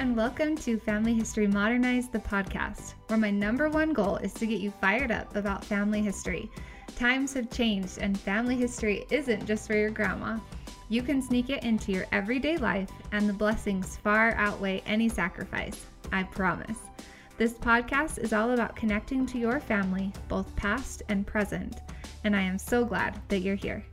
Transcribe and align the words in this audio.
and 0.00 0.16
welcome 0.16 0.56
to 0.56 0.78
Family 0.78 1.12
History 1.12 1.46
Modernized, 1.46 2.10
the 2.10 2.20
podcast, 2.20 2.94
where 3.08 3.18
my 3.18 3.30
number 3.30 3.68
one 3.68 3.92
goal 3.92 4.16
is 4.16 4.32
to 4.32 4.46
get 4.46 4.58
you 4.58 4.70
fired 4.70 5.10
up 5.10 5.36
about 5.36 5.62
family 5.62 6.00
history. 6.00 6.50
Times 6.96 7.34
have 7.34 7.50
changed, 7.50 7.98
and 7.98 8.18
family 8.18 8.56
history 8.56 9.04
isn't 9.10 9.44
just 9.44 9.66
for 9.66 9.74
your 9.74 9.90
grandma. 9.90 10.38
You 10.88 11.02
can 11.02 11.20
sneak 11.20 11.50
it 11.50 11.64
into 11.64 11.92
your 11.92 12.06
everyday 12.12 12.56
life, 12.56 12.88
and 13.12 13.28
the 13.28 13.34
blessings 13.34 13.98
far 13.98 14.32
outweigh 14.36 14.82
any 14.86 15.10
sacrifice. 15.10 15.84
I 16.10 16.22
promise. 16.22 16.78
This 17.36 17.52
podcast 17.52 18.16
is 18.20 18.32
all 18.32 18.52
about 18.52 18.76
connecting 18.76 19.26
to 19.26 19.38
your 19.38 19.60
family, 19.60 20.14
both 20.28 20.56
past 20.56 21.02
and 21.10 21.26
present, 21.26 21.76
and 22.24 22.34
I 22.34 22.40
am 22.40 22.56
so 22.56 22.86
glad 22.86 23.20
that 23.28 23.40
you're 23.40 23.54
here. 23.54 23.84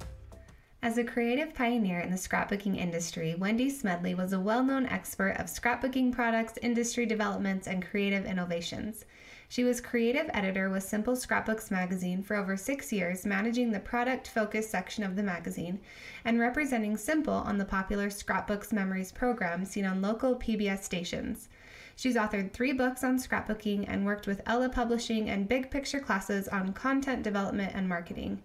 As 0.80 0.96
a 1.00 1.04
creative 1.04 1.56
pioneer 1.56 2.00
in 2.00 2.12
the 2.12 2.18
scrapbooking 2.18 2.78
industry, 2.78 3.34
Wendy 3.34 3.68
Smedley 3.68 4.14
was 4.14 4.32
a 4.32 4.40
well 4.40 4.64
known 4.64 4.86
expert 4.86 5.32
of 5.32 5.48
scrapbooking 5.48 6.12
products, 6.12 6.54
industry 6.62 7.08
developments, 7.08 7.68
and 7.68 7.84
creative 7.84 8.28
innovations. 8.28 9.04
She 9.50 9.64
was 9.64 9.82
creative 9.82 10.30
editor 10.36 10.70
with 10.70 10.84
Simple 10.84 11.16
Scrapbooks 11.16 11.72
magazine 11.72 12.22
for 12.22 12.36
over 12.36 12.56
six 12.56 12.94
years, 12.94 13.26
managing 13.26 13.72
the 13.72 13.80
product 13.80 14.28
focused 14.28 14.70
section 14.70 15.04
of 15.04 15.16
the 15.16 15.24
magazine 15.24 15.80
and 16.24 16.40
representing 16.40 16.96
Simple 16.96 17.34
on 17.34 17.58
the 17.58 17.66
popular 17.66 18.12
Scrapbooks 18.12 18.72
Memories 18.72 19.12
program 19.12 19.66
seen 19.66 19.86
on 19.86 20.04
local 20.04 20.36
PBS 20.36 20.84
stations. 20.84 21.50
She's 21.96 22.16
authored 22.16 22.54
three 22.54 22.72
books 22.72 23.04
on 23.04 23.18
scrapbooking 23.18 23.86
and 23.88 24.06
worked 24.06 24.28
with 24.28 24.44
Ella 24.46 24.70
Publishing 24.70 25.28
and 25.28 25.50
Big 25.50 25.72
Picture 25.72 26.00
classes 26.00 26.48
on 26.48 26.74
content 26.74 27.24
development 27.24 27.72
and 27.74 27.90
marketing. 27.90 28.44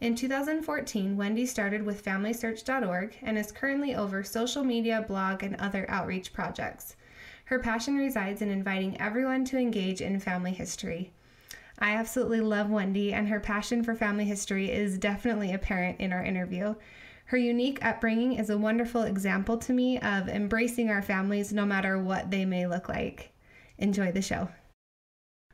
In 0.00 0.14
2014, 0.14 1.14
Wendy 1.14 1.44
started 1.44 1.84
with 1.84 2.02
FamilySearch.org 2.02 3.18
and 3.20 3.36
is 3.36 3.52
currently 3.52 3.94
over 3.94 4.24
social 4.24 4.64
media, 4.64 5.04
blog, 5.06 5.42
and 5.42 5.54
other 5.56 5.84
outreach 5.90 6.32
projects. 6.32 6.96
Her 7.44 7.58
passion 7.58 7.96
resides 7.96 8.40
in 8.40 8.48
inviting 8.48 8.98
everyone 8.98 9.44
to 9.46 9.58
engage 9.58 10.00
in 10.00 10.18
family 10.18 10.52
history. 10.52 11.12
I 11.78 11.96
absolutely 11.96 12.40
love 12.40 12.70
Wendy, 12.70 13.12
and 13.12 13.28
her 13.28 13.40
passion 13.40 13.84
for 13.84 13.94
family 13.94 14.24
history 14.24 14.70
is 14.70 14.96
definitely 14.96 15.52
apparent 15.52 16.00
in 16.00 16.14
our 16.14 16.24
interview. 16.24 16.76
Her 17.26 17.36
unique 17.36 17.84
upbringing 17.84 18.32
is 18.34 18.48
a 18.48 18.56
wonderful 18.56 19.02
example 19.02 19.58
to 19.58 19.72
me 19.74 19.98
of 19.98 20.28
embracing 20.28 20.88
our 20.88 21.02
families 21.02 21.52
no 21.52 21.66
matter 21.66 22.02
what 22.02 22.30
they 22.30 22.46
may 22.46 22.66
look 22.66 22.88
like. 22.88 23.32
Enjoy 23.76 24.12
the 24.12 24.22
show. 24.22 24.48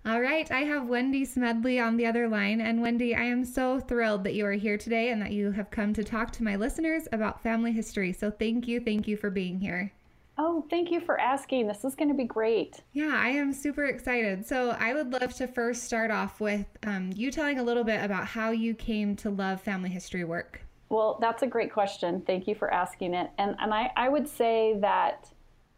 All 0.07 0.21
right, 0.21 0.49
I 0.53 0.61
have 0.61 0.89
Wendy 0.89 1.25
Smedley 1.25 1.81
on 1.81 1.97
the 1.97 2.07
other 2.07 2.29
line. 2.29 2.61
And 2.61 2.81
Wendy, 2.81 3.17
I 3.17 3.25
am 3.25 3.45
so 3.45 3.81
thrilled 3.81 4.23
that 4.23 4.35
you 4.35 4.47
are 4.47 4.53
here 4.53 4.79
today 4.79 5.11
and 5.11 5.21
that 5.21 5.33
you 5.33 5.51
have 5.51 5.69
come 5.73 5.93
to 5.95 6.05
talk 6.05 6.31
to 6.35 6.45
my 6.45 6.55
listeners 6.55 7.09
about 7.11 7.43
family 7.43 7.73
history. 7.73 8.13
So 8.13 8.31
thank 8.31 8.69
you, 8.69 8.79
thank 8.79 9.09
you 9.09 9.17
for 9.17 9.31
being 9.31 9.59
here. 9.59 9.93
Oh, 10.39 10.65
thank 10.71 10.93
you 10.93 11.01
for 11.01 11.19
asking. 11.19 11.67
This 11.67 11.85
is 11.85 11.97
going 11.97 12.07
to 12.07 12.15
be 12.15 12.23
great. 12.23 12.83
Yeah, 12.93 13.19
I 13.21 13.31
am 13.31 13.53
super 13.53 13.87
excited. 13.87 14.47
So, 14.47 14.77
I 14.79 14.95
would 14.95 15.11
love 15.11 15.35
to 15.37 15.49
first 15.49 15.83
start 15.83 16.13
off 16.13 16.41
with 16.41 16.67
um, 16.87 17.11
you 17.13 17.33
telling 17.33 17.59
a 17.59 17.65
little 17.65 17.85
bit 17.85 18.05
about 18.05 18.27
how 18.27 18.51
you 18.51 18.75
came 18.75 19.17
to 19.17 19.31
love 19.31 19.61
family 19.61 19.89
history 19.89 20.25
work. 20.25 20.61
Well, 20.89 21.19
that's 21.21 21.43
a 21.43 21.47
great 21.49 21.73
question. 21.73 22.23
Thank 22.27 22.47
you 22.47 22.55
for 22.55 22.73
asking 22.73 23.15
it. 23.15 23.31
And, 23.39 23.57
and 23.59 23.75
I, 23.75 23.91
I 23.97 24.09
would 24.09 24.29
say 24.29 24.79
that 24.83 25.31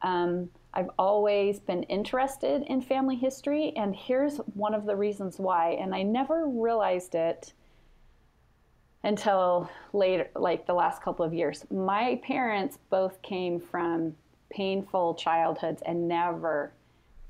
um, 0.02 0.50
I've 0.74 0.90
always 0.98 1.58
been 1.60 1.82
interested 1.84 2.62
in 2.62 2.80
family 2.80 3.16
history, 3.16 3.72
and 3.76 3.96
here's 3.96 4.36
one 4.54 4.74
of 4.74 4.84
the 4.84 4.96
reasons 4.96 5.38
why. 5.38 5.70
And 5.70 5.94
I 5.94 6.02
never 6.02 6.46
realized 6.46 7.14
it 7.14 7.52
until 9.02 9.70
later, 9.92 10.28
like 10.34 10.66
the 10.66 10.74
last 10.74 11.02
couple 11.02 11.24
of 11.24 11.32
years. 11.32 11.64
My 11.70 12.20
parents 12.22 12.78
both 12.90 13.20
came 13.22 13.58
from 13.60 14.14
painful 14.50 15.14
childhoods 15.14 15.82
and 15.86 16.08
never, 16.08 16.72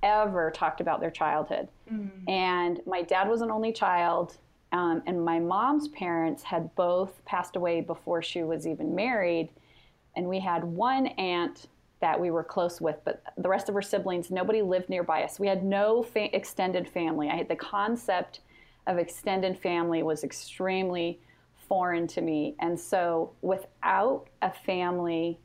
ever 0.02 0.50
talked 0.50 0.80
about 0.80 1.00
their 1.00 1.10
childhood. 1.10 1.68
Mm. 1.92 2.28
And 2.28 2.80
my 2.86 3.02
dad 3.02 3.28
was 3.28 3.42
an 3.42 3.50
only 3.50 3.72
child, 3.72 4.36
um, 4.72 5.02
and 5.06 5.24
my 5.24 5.38
mom's 5.38 5.88
parents 5.88 6.42
had 6.42 6.74
both 6.74 7.24
passed 7.24 7.56
away 7.56 7.80
before 7.80 8.22
she 8.22 8.42
was 8.42 8.66
even 8.66 8.94
married. 8.94 9.48
And 10.16 10.26
we 10.26 10.40
had 10.40 10.64
one 10.64 11.06
aunt 11.06 11.68
that 12.00 12.18
we 12.20 12.30
were 12.30 12.44
close 12.44 12.80
with, 12.80 12.96
but 13.04 13.22
the 13.36 13.48
rest 13.48 13.68
of 13.68 13.74
her 13.74 13.82
siblings, 13.82 14.30
nobody 14.30 14.62
lived 14.62 14.88
nearby 14.88 15.22
us. 15.22 15.40
We 15.40 15.48
had 15.48 15.64
no 15.64 16.02
fa- 16.02 16.34
extended 16.34 16.88
family. 16.88 17.28
I 17.28 17.36
had 17.36 17.48
the 17.48 17.56
concept 17.56 18.40
of 18.86 18.98
extended 18.98 19.58
family 19.58 20.02
was 20.02 20.24
extremely 20.24 21.20
foreign 21.68 22.06
to 22.08 22.20
me. 22.20 22.54
And 22.60 22.78
so 22.78 23.32
without 23.42 24.26
a 24.42 24.50
family, 24.50 25.38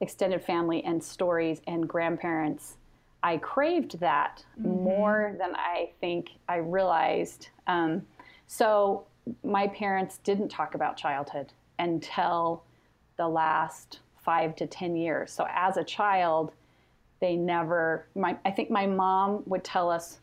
extended 0.00 0.42
family 0.42 0.82
and 0.84 1.02
stories 1.02 1.60
and 1.66 1.88
grandparents, 1.88 2.76
I 3.22 3.36
craved 3.36 4.00
that 4.00 4.44
mm-hmm. 4.58 4.82
more 4.84 5.36
than 5.38 5.54
I 5.54 5.90
think 6.00 6.30
I 6.48 6.56
realized. 6.56 7.48
Um, 7.66 8.02
so 8.46 9.06
my 9.44 9.68
parents 9.68 10.18
didn't 10.18 10.48
talk 10.48 10.74
about 10.74 10.96
childhood 10.96 11.52
until 11.78 12.64
the 13.16 13.28
last 13.28 14.00
five 14.24 14.56
to 14.56 14.66
10 14.66 14.96
years. 14.96 15.32
So 15.32 15.46
as 15.50 15.76
a 15.76 15.84
child, 15.84 16.52
they 17.20 17.36
never, 17.36 18.06
my, 18.14 18.36
I 18.44 18.50
think 18.50 18.70
my 18.70 18.86
mom 18.86 19.42
would 19.46 19.64
tell 19.64 19.90
us 19.90 20.18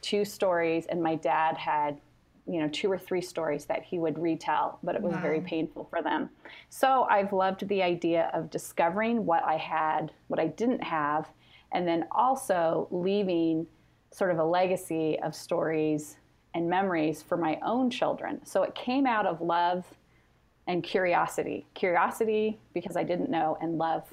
two 0.00 0.24
stories, 0.24 0.86
and 0.86 1.02
my 1.02 1.14
dad 1.14 1.58
had, 1.58 2.00
you 2.46 2.60
know, 2.60 2.68
two 2.68 2.90
or 2.90 2.98
three 2.98 3.20
stories 3.20 3.66
that 3.66 3.82
he 3.82 3.98
would 3.98 4.18
retell, 4.18 4.78
but 4.82 4.94
it 4.94 5.02
was 5.02 5.12
wow. 5.14 5.20
very 5.20 5.40
painful 5.40 5.84
for 5.90 6.02
them. 6.02 6.30
So 6.70 7.06
I've 7.10 7.32
loved 7.32 7.68
the 7.68 7.82
idea 7.82 8.30
of 8.32 8.50
discovering 8.50 9.26
what 9.26 9.44
I 9.44 9.56
had, 9.56 10.12
what 10.28 10.40
I 10.40 10.46
didn't 10.46 10.82
have, 10.82 11.28
and 11.72 11.86
then 11.86 12.06
also 12.10 12.88
leaving 12.90 13.66
sort 14.10 14.30
of 14.30 14.38
a 14.38 14.44
legacy 14.44 15.18
of 15.20 15.34
stories 15.34 16.16
and 16.54 16.68
memories 16.68 17.22
for 17.22 17.36
my 17.36 17.58
own 17.64 17.90
children. 17.90 18.44
So 18.44 18.62
it 18.62 18.74
came 18.74 19.06
out 19.06 19.26
of 19.26 19.40
love 19.40 19.84
and 20.70 20.84
curiosity. 20.84 21.66
Curiosity 21.74 22.56
because 22.74 22.96
I 22.96 23.02
didn't 23.02 23.28
know, 23.28 23.58
and 23.60 23.76
love 23.76 24.04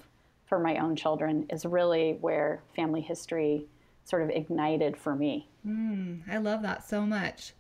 for 0.48 0.58
my 0.58 0.78
own 0.78 0.96
children 0.96 1.46
is 1.52 1.66
really 1.66 2.18
where 2.20 2.64
family 2.76 3.02
history 3.02 3.68
sort 4.06 4.24
of 4.24 4.32
ignited 4.32 4.98
for 4.98 5.16
me. 5.16 5.48
Mm, 5.68 6.24
I 6.28 6.38
love 6.38 6.64
that 6.64 6.88
so 6.88 7.06
much. 7.06 7.54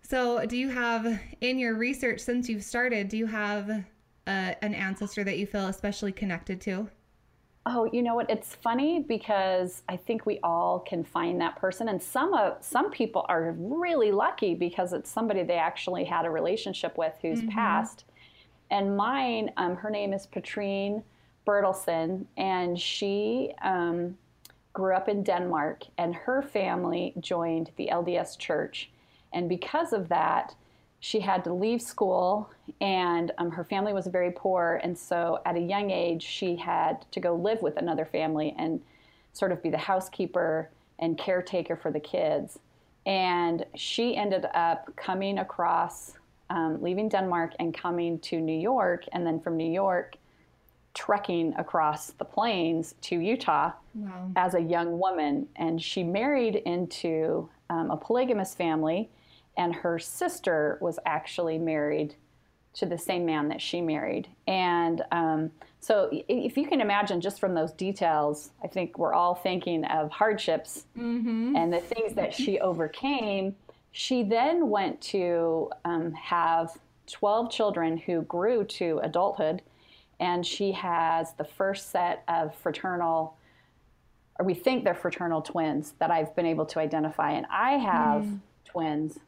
So, 0.00 0.46
do 0.46 0.56
you 0.56 0.70
have 0.70 1.20
in 1.42 1.58
your 1.58 1.74
research 1.74 2.20
since 2.20 2.48
you've 2.48 2.64
started, 2.64 3.08
do 3.08 3.18
you 3.18 3.26
have 3.26 3.68
uh, 3.68 3.82
an 4.26 4.74
ancestor 4.74 5.22
that 5.24 5.36
you 5.36 5.46
feel 5.46 5.66
especially 5.66 6.12
connected 6.12 6.58
to? 6.62 6.88
Oh, 7.68 7.90
you 7.92 8.00
know 8.00 8.14
what? 8.14 8.30
It's 8.30 8.54
funny 8.54 9.00
because 9.00 9.82
I 9.88 9.96
think 9.96 10.24
we 10.24 10.38
all 10.44 10.78
can 10.78 11.02
find 11.02 11.40
that 11.40 11.56
person, 11.56 11.88
and 11.88 12.00
some 12.00 12.32
of 12.32 12.58
some 12.60 12.92
people 12.92 13.26
are 13.28 13.56
really 13.58 14.12
lucky 14.12 14.54
because 14.54 14.92
it's 14.92 15.10
somebody 15.10 15.42
they 15.42 15.58
actually 15.58 16.04
had 16.04 16.26
a 16.26 16.30
relationship 16.30 16.96
with 16.96 17.12
who's 17.20 17.40
mm-hmm. 17.40 17.48
passed. 17.48 18.04
And 18.70 18.96
mine, 18.96 19.50
um, 19.56 19.74
her 19.76 19.90
name 19.90 20.12
is 20.12 20.26
Patrine 20.26 21.02
Bertelsen, 21.44 22.26
and 22.36 22.78
she 22.78 23.52
um, 23.62 24.16
grew 24.72 24.94
up 24.94 25.08
in 25.08 25.24
Denmark, 25.24 25.82
and 25.98 26.14
her 26.14 26.42
family 26.42 27.14
joined 27.18 27.72
the 27.76 27.88
LDS 27.90 28.38
Church, 28.38 28.90
and 29.32 29.48
because 29.48 29.92
of 29.92 30.08
that, 30.08 30.54
she 31.00 31.20
had 31.20 31.44
to 31.44 31.52
leave 31.52 31.80
school 31.82 32.50
and 32.80 33.32
um, 33.38 33.50
her 33.50 33.64
family 33.64 33.92
was 33.92 34.06
very 34.06 34.30
poor. 34.30 34.80
And 34.82 34.96
so 34.96 35.40
at 35.44 35.56
a 35.56 35.60
young 35.60 35.90
age 35.90 36.22
she 36.22 36.56
had 36.56 37.04
to 37.12 37.20
go 37.20 37.34
live 37.34 37.62
with 37.62 37.76
another 37.76 38.04
family 38.04 38.54
and 38.58 38.80
sort 39.32 39.52
of 39.52 39.62
be 39.62 39.70
the 39.70 39.78
housekeeper 39.78 40.70
and 40.98 41.18
caretaker 41.18 41.76
for 41.76 41.90
the 41.90 42.00
kids. 42.00 42.58
And 43.04 43.64
she 43.74 44.16
ended 44.16 44.46
up 44.54 44.94
coming 44.96 45.38
across 45.38 46.14
um, 46.50 46.80
leaving 46.80 47.08
denmark 47.08 47.52
and 47.58 47.74
coming 47.74 48.20
to 48.20 48.40
new 48.40 48.56
york 48.56 49.04
and 49.12 49.26
then 49.26 49.40
from 49.40 49.56
new 49.56 49.70
york 49.70 50.16
trekking 50.94 51.52
across 51.58 52.12
the 52.12 52.24
plains 52.24 52.94
to 53.02 53.18
utah 53.20 53.72
wow. 53.94 54.30
as 54.36 54.54
a 54.54 54.60
young 54.60 54.98
woman. 54.98 55.46
And 55.56 55.80
she 55.80 56.02
married 56.02 56.56
into 56.56 57.48
um, 57.68 57.90
a 57.90 57.96
polygamous 57.96 58.54
family 58.54 59.10
and 59.56 59.74
her 59.74 59.98
sister 59.98 60.78
was 60.80 60.98
actually 61.06 61.58
married 61.58 62.14
to 62.76 62.84
the 62.84 62.98
same 62.98 63.24
man 63.24 63.48
that 63.48 63.60
she 63.60 63.80
married. 63.80 64.28
And 64.46 65.02
um, 65.10 65.50
so, 65.80 66.10
if 66.12 66.56
you 66.56 66.66
can 66.66 66.80
imagine 66.80 67.20
just 67.20 67.40
from 67.40 67.54
those 67.54 67.72
details, 67.72 68.50
I 68.62 68.66
think 68.66 68.98
we're 68.98 69.14
all 69.14 69.34
thinking 69.34 69.84
of 69.86 70.10
hardships 70.10 70.84
mm-hmm. 70.96 71.56
and 71.56 71.72
the 71.72 71.80
things 71.80 72.14
that 72.14 72.34
she 72.34 72.60
overcame. 72.60 73.56
She 73.92 74.22
then 74.22 74.68
went 74.68 75.00
to 75.02 75.70
um, 75.86 76.12
have 76.12 76.76
12 77.06 77.50
children 77.50 77.96
who 77.96 78.22
grew 78.22 78.64
to 78.64 79.00
adulthood, 79.02 79.62
and 80.20 80.44
she 80.44 80.72
has 80.72 81.32
the 81.34 81.44
first 81.44 81.90
set 81.90 82.24
of 82.28 82.54
fraternal, 82.54 83.38
or 84.38 84.44
we 84.44 84.52
think 84.52 84.84
they're 84.84 84.94
fraternal 84.94 85.40
twins 85.40 85.94
that 85.98 86.10
I've 86.10 86.34
been 86.36 86.46
able 86.46 86.66
to 86.66 86.78
identify. 86.78 87.30
And 87.30 87.46
I 87.50 87.72
have 87.72 88.22
mm. 88.22 88.40
twins 88.66 89.18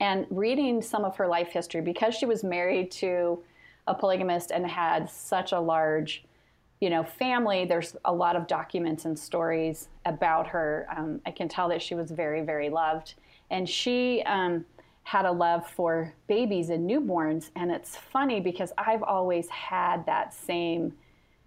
and 0.00 0.26
reading 0.30 0.82
some 0.82 1.04
of 1.04 1.16
her 1.16 1.26
life 1.26 1.48
history 1.48 1.80
because 1.80 2.14
she 2.14 2.26
was 2.26 2.42
married 2.44 2.90
to 2.90 3.42
a 3.86 3.94
polygamist 3.94 4.50
and 4.50 4.66
had 4.66 5.08
such 5.08 5.52
a 5.52 5.60
large 5.60 6.24
you 6.84 6.90
know, 6.90 7.02
family, 7.02 7.64
there's 7.64 7.96
a 8.04 8.12
lot 8.12 8.36
of 8.36 8.46
documents 8.46 9.06
and 9.06 9.18
stories 9.18 9.88
about 10.04 10.46
her. 10.48 10.86
Um, 10.94 11.18
I 11.24 11.30
can 11.30 11.48
tell 11.48 11.66
that 11.70 11.80
she 11.80 11.94
was 11.94 12.10
very, 12.10 12.42
very 12.42 12.68
loved. 12.68 13.14
And 13.50 13.66
she 13.66 14.22
um, 14.26 14.66
had 15.04 15.24
a 15.24 15.32
love 15.32 15.66
for 15.66 16.12
babies 16.26 16.68
and 16.68 16.88
newborns. 16.88 17.48
And 17.56 17.70
it's 17.70 17.96
funny 17.96 18.38
because 18.38 18.70
I've 18.76 19.02
always 19.02 19.48
had 19.48 20.04
that 20.04 20.34
same, 20.34 20.92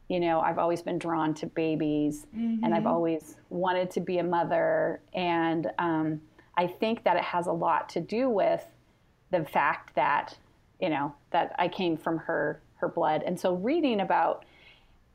you 0.10 0.20
know, 0.20 0.40
I've 0.40 0.58
always 0.58 0.82
been 0.82 0.98
drawn 0.98 1.36
to 1.36 1.46
babies 1.46 2.26
mm-hmm. 2.36 2.64
and 2.64 2.74
I've 2.74 2.80
mm-hmm. 2.80 2.88
always 2.88 3.36
wanted 3.52 3.92
to 3.92 4.00
be 4.00 4.18
a 4.18 4.24
mother. 4.24 5.02
And 5.14 5.70
um, 5.78 6.22
I 6.58 6.68
think 6.68 7.04
that 7.04 7.16
it 7.16 7.24
has 7.24 7.48
a 7.48 7.52
lot 7.52 7.88
to 7.90 8.02
do 8.02 8.30
with 8.30 8.66
the 9.32 9.46
fact 9.46 9.96
that, 9.96 10.38
you 10.82 10.90
know, 10.90 11.14
that 11.32 11.56
I 11.60 11.68
came 11.68 11.96
from 11.96 12.18
her 12.18 12.62
her 12.78 12.88
blood. 12.88 13.24
And 13.24 13.40
so 13.40 13.54
reading 13.56 14.02
about 14.02 14.46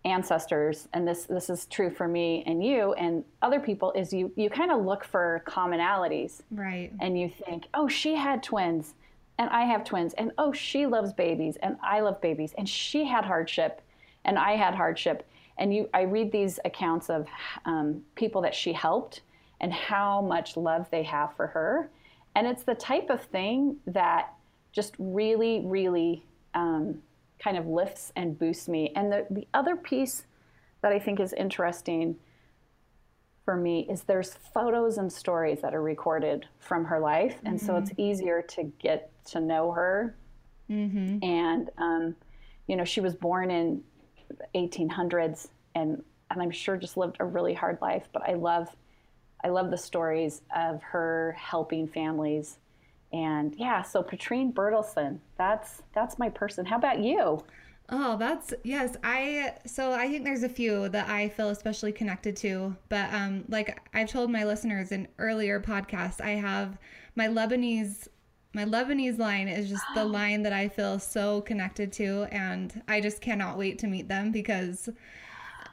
ancestors 0.04 0.88
and 0.92 1.06
this 1.06 1.26
this 1.26 1.48
is 1.48 1.66
true 1.66 1.88
for 1.88 2.08
me 2.08 2.42
and 2.44 2.64
you 2.64 2.92
and 2.94 3.24
other 3.40 3.60
people 3.60 3.92
is 3.92 4.12
you 4.12 4.32
you 4.34 4.50
kind 4.50 4.72
of 4.72 4.84
look 4.84 5.04
for 5.04 5.42
commonalities. 5.46 6.42
Right. 6.50 6.92
And 7.00 7.18
you 7.18 7.28
think 7.28 7.68
oh 7.74 7.86
she 7.86 8.16
had 8.16 8.42
twins 8.42 8.94
and 9.38 9.48
i 9.50 9.62
have 9.62 9.84
twins 9.84 10.12
and 10.14 10.32
oh 10.38 10.52
she 10.52 10.86
loves 10.86 11.12
babies 11.12 11.56
and 11.62 11.76
i 11.84 12.00
love 12.00 12.20
babies 12.20 12.52
and 12.58 12.68
she 12.68 13.04
had 13.04 13.24
hardship 13.24 13.80
and 14.24 14.38
i 14.38 14.56
had 14.56 14.74
hardship. 14.74 15.28
And 15.58 15.72
you 15.72 15.88
i 15.94 16.02
read 16.02 16.32
these 16.32 16.58
accounts 16.64 17.08
of 17.08 17.28
um, 17.64 18.02
people 18.16 18.42
that 18.42 18.56
she 18.56 18.72
helped 18.72 19.20
and 19.62 19.72
how 19.72 20.20
much 20.20 20.56
love 20.56 20.88
they 20.90 21.02
have 21.02 21.34
for 21.36 21.46
her 21.46 21.90
and 22.34 22.46
it's 22.46 22.64
the 22.64 22.74
type 22.74 23.10
of 23.10 23.22
thing 23.22 23.76
that 23.86 24.34
just 24.72 24.94
really 24.98 25.62
really 25.64 26.24
um, 26.54 27.00
kind 27.42 27.56
of 27.56 27.66
lifts 27.66 28.12
and 28.16 28.38
boosts 28.38 28.68
me. 28.68 28.92
And 28.94 29.10
the, 29.10 29.26
the 29.30 29.46
other 29.52 29.76
piece 29.76 30.24
that 30.82 30.92
I 30.92 30.98
think 30.98 31.20
is 31.20 31.32
interesting 31.32 32.16
for 33.44 33.56
me 33.56 33.86
is 33.90 34.04
there's 34.04 34.34
photos 34.54 34.98
and 34.98 35.12
stories 35.12 35.60
that 35.62 35.74
are 35.74 35.82
recorded 35.82 36.46
from 36.60 36.84
her 36.84 37.00
life. 37.00 37.36
And 37.44 37.56
mm-hmm. 37.56 37.66
so 37.66 37.76
it's 37.76 37.90
mm-hmm. 37.90 38.00
easier 38.00 38.42
to 38.42 38.64
get 38.80 39.10
to 39.26 39.40
know 39.40 39.72
her. 39.72 40.16
Mm-hmm. 40.70 41.24
And, 41.24 41.70
um, 41.78 42.16
you 42.68 42.76
know, 42.76 42.84
she 42.84 43.00
was 43.00 43.14
born 43.14 43.50
in 43.50 43.82
1800s 44.54 45.48
and, 45.74 46.02
and 46.30 46.42
I'm 46.42 46.50
sure 46.50 46.76
just 46.76 46.96
lived 46.96 47.16
a 47.18 47.24
really 47.24 47.54
hard 47.54 47.78
life, 47.82 48.08
but 48.12 48.22
I 48.28 48.34
love, 48.34 48.68
I 49.44 49.48
love 49.48 49.70
the 49.70 49.78
stories 49.78 50.42
of 50.54 50.82
her 50.82 51.36
helping 51.38 51.86
families 51.86 52.58
and 53.12 53.54
yeah, 53.58 53.82
so 53.82 54.02
Patrine 54.02 54.52
Bertelsen, 54.52 55.18
that's 55.36 55.82
that's 55.94 56.18
my 56.18 56.30
person. 56.30 56.64
How 56.64 56.76
about 56.76 57.00
you? 57.00 57.44
Oh, 57.90 58.16
that's 58.16 58.54
yes. 58.64 58.96
I 59.04 59.54
so 59.66 59.92
I 59.92 60.08
think 60.08 60.24
there's 60.24 60.44
a 60.44 60.48
few 60.48 60.88
that 60.88 61.08
I 61.08 61.28
feel 61.28 61.50
especially 61.50 61.92
connected 61.92 62.36
to, 62.38 62.74
but 62.88 63.12
um 63.12 63.44
like 63.48 63.80
I've 63.92 64.08
told 64.08 64.30
my 64.30 64.44
listeners 64.44 64.92
in 64.92 65.08
earlier 65.18 65.60
podcasts, 65.60 66.20
I 66.20 66.30
have 66.30 66.78
my 67.14 67.28
Lebanese 67.28 68.08
my 68.54 68.64
Lebanese 68.64 69.18
line 69.18 69.48
is 69.48 69.68
just 69.68 69.84
the 69.94 70.04
line 70.06 70.42
that 70.42 70.52
I 70.54 70.68
feel 70.68 70.98
so 70.98 71.42
connected 71.42 71.92
to 71.94 72.26
and 72.32 72.82
I 72.88 73.02
just 73.02 73.20
cannot 73.20 73.58
wait 73.58 73.78
to 73.80 73.86
meet 73.86 74.08
them 74.08 74.32
because 74.32 74.88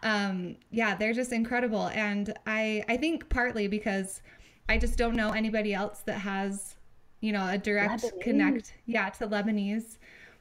um 0.04 0.56
yeah, 0.72 0.96
they're 0.96 1.14
just 1.14 1.32
incredible 1.32 1.88
and 1.90 2.34
I 2.46 2.84
I 2.88 2.98
think 2.98 3.30
partly 3.30 3.68
because 3.68 4.22
I 4.68 4.78
just 4.78 4.98
don't 4.98 5.16
know 5.16 5.32
anybody 5.32 5.74
else 5.74 6.00
that 6.06 6.20
has 6.20 6.76
you 7.22 7.32
know, 7.32 7.48
a 7.50 7.58
direct 7.58 8.04
Lebanese. 8.04 8.22
connect, 8.22 8.74
yeah, 8.86 9.10
to 9.10 9.28
Lebanese 9.28 9.98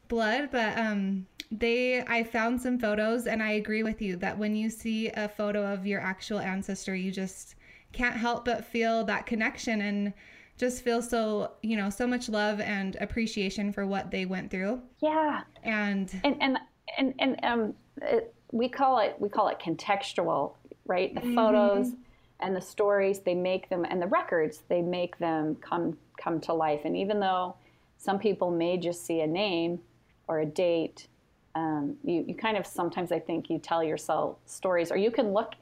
blood. 0.08 0.50
But 0.50 0.78
um, 0.78 1.26
they, 1.50 2.02
I 2.02 2.25
found 2.25 2.60
some 2.60 2.78
photos, 2.78 3.26
and 3.26 3.43
I 3.43 3.52
agree 3.52 3.82
with 3.82 4.00
you 4.00 4.16
that 4.16 4.38
when 4.38 4.55
you 4.55 4.70
see 4.70 5.08
a 5.08 5.28
photo 5.28 5.72
of 5.72 5.87
your 5.87 6.00
actual 6.00 6.38
ancestor, 6.38 6.94
you 6.94 7.11
just 7.11 7.54
can't 7.93 8.16
help 8.16 8.44
but 8.44 8.64
feel 8.64 9.04
that 9.04 9.26
connection 9.26 9.81
and 9.81 10.12
just 10.58 10.82
feel 10.82 11.00
so 11.00 11.52
you 11.62 11.75
know 11.75 11.88
so 11.88 12.06
much 12.06 12.28
love 12.28 12.61
and 12.61 12.96
appreciation 13.00 13.72
for 13.72 13.87
what 13.87 14.11
they 14.11 14.26
went 14.26 14.50
through 14.50 14.82
yeah 15.00 15.40
and 15.62 16.20
and 16.22 16.37
and 16.43 16.58
and, 16.99 17.14
and 17.19 17.38
um 17.44 17.75
it, 18.02 18.34
we 18.53 18.69
call 18.69 18.99
it 18.99 19.15
we 19.19 19.29
call 19.29 19.49
it 19.49 19.59
contextual 19.59 20.55
right 20.87 21.15
the 21.15 21.21
mm-hmm. 21.21 21.35
photos 21.35 21.93
and 22.41 22.55
the 22.55 22.61
stories 22.61 23.21
they 23.21 23.35
make 23.35 23.69
them 23.69 23.85
and 23.85 24.00
the 24.00 24.06
records 24.06 24.62
they 24.69 24.81
make 24.81 25.19
them 25.19 25.56
come 25.56 25.97
come 26.19 26.41
to 26.41 26.53
life. 26.53 26.81
And 26.85 26.97
even 26.97 27.21
though 27.21 27.55
some 27.97 28.19
people 28.19 28.50
may 28.50 28.77
just 28.77 29.06
see 29.06 29.21
a 29.21 29.27
name 29.27 29.81
or 30.27 30.41
a 30.41 30.47
date, 30.47 31.06
um, 31.55 31.97
you, 32.05 32.25
you 32.29 32.35
kind 32.35 32.56
of 32.56 32.67
sometimes 32.67 33.11
I 33.11 33.19
think 33.19 33.49
you 33.49 33.59
tell 33.59 33.83
yourself 33.83 34.37
stories, 34.47 34.93
or 34.93 34.97
you 34.97 35.11
can 35.11 35.33
look. 35.33 35.55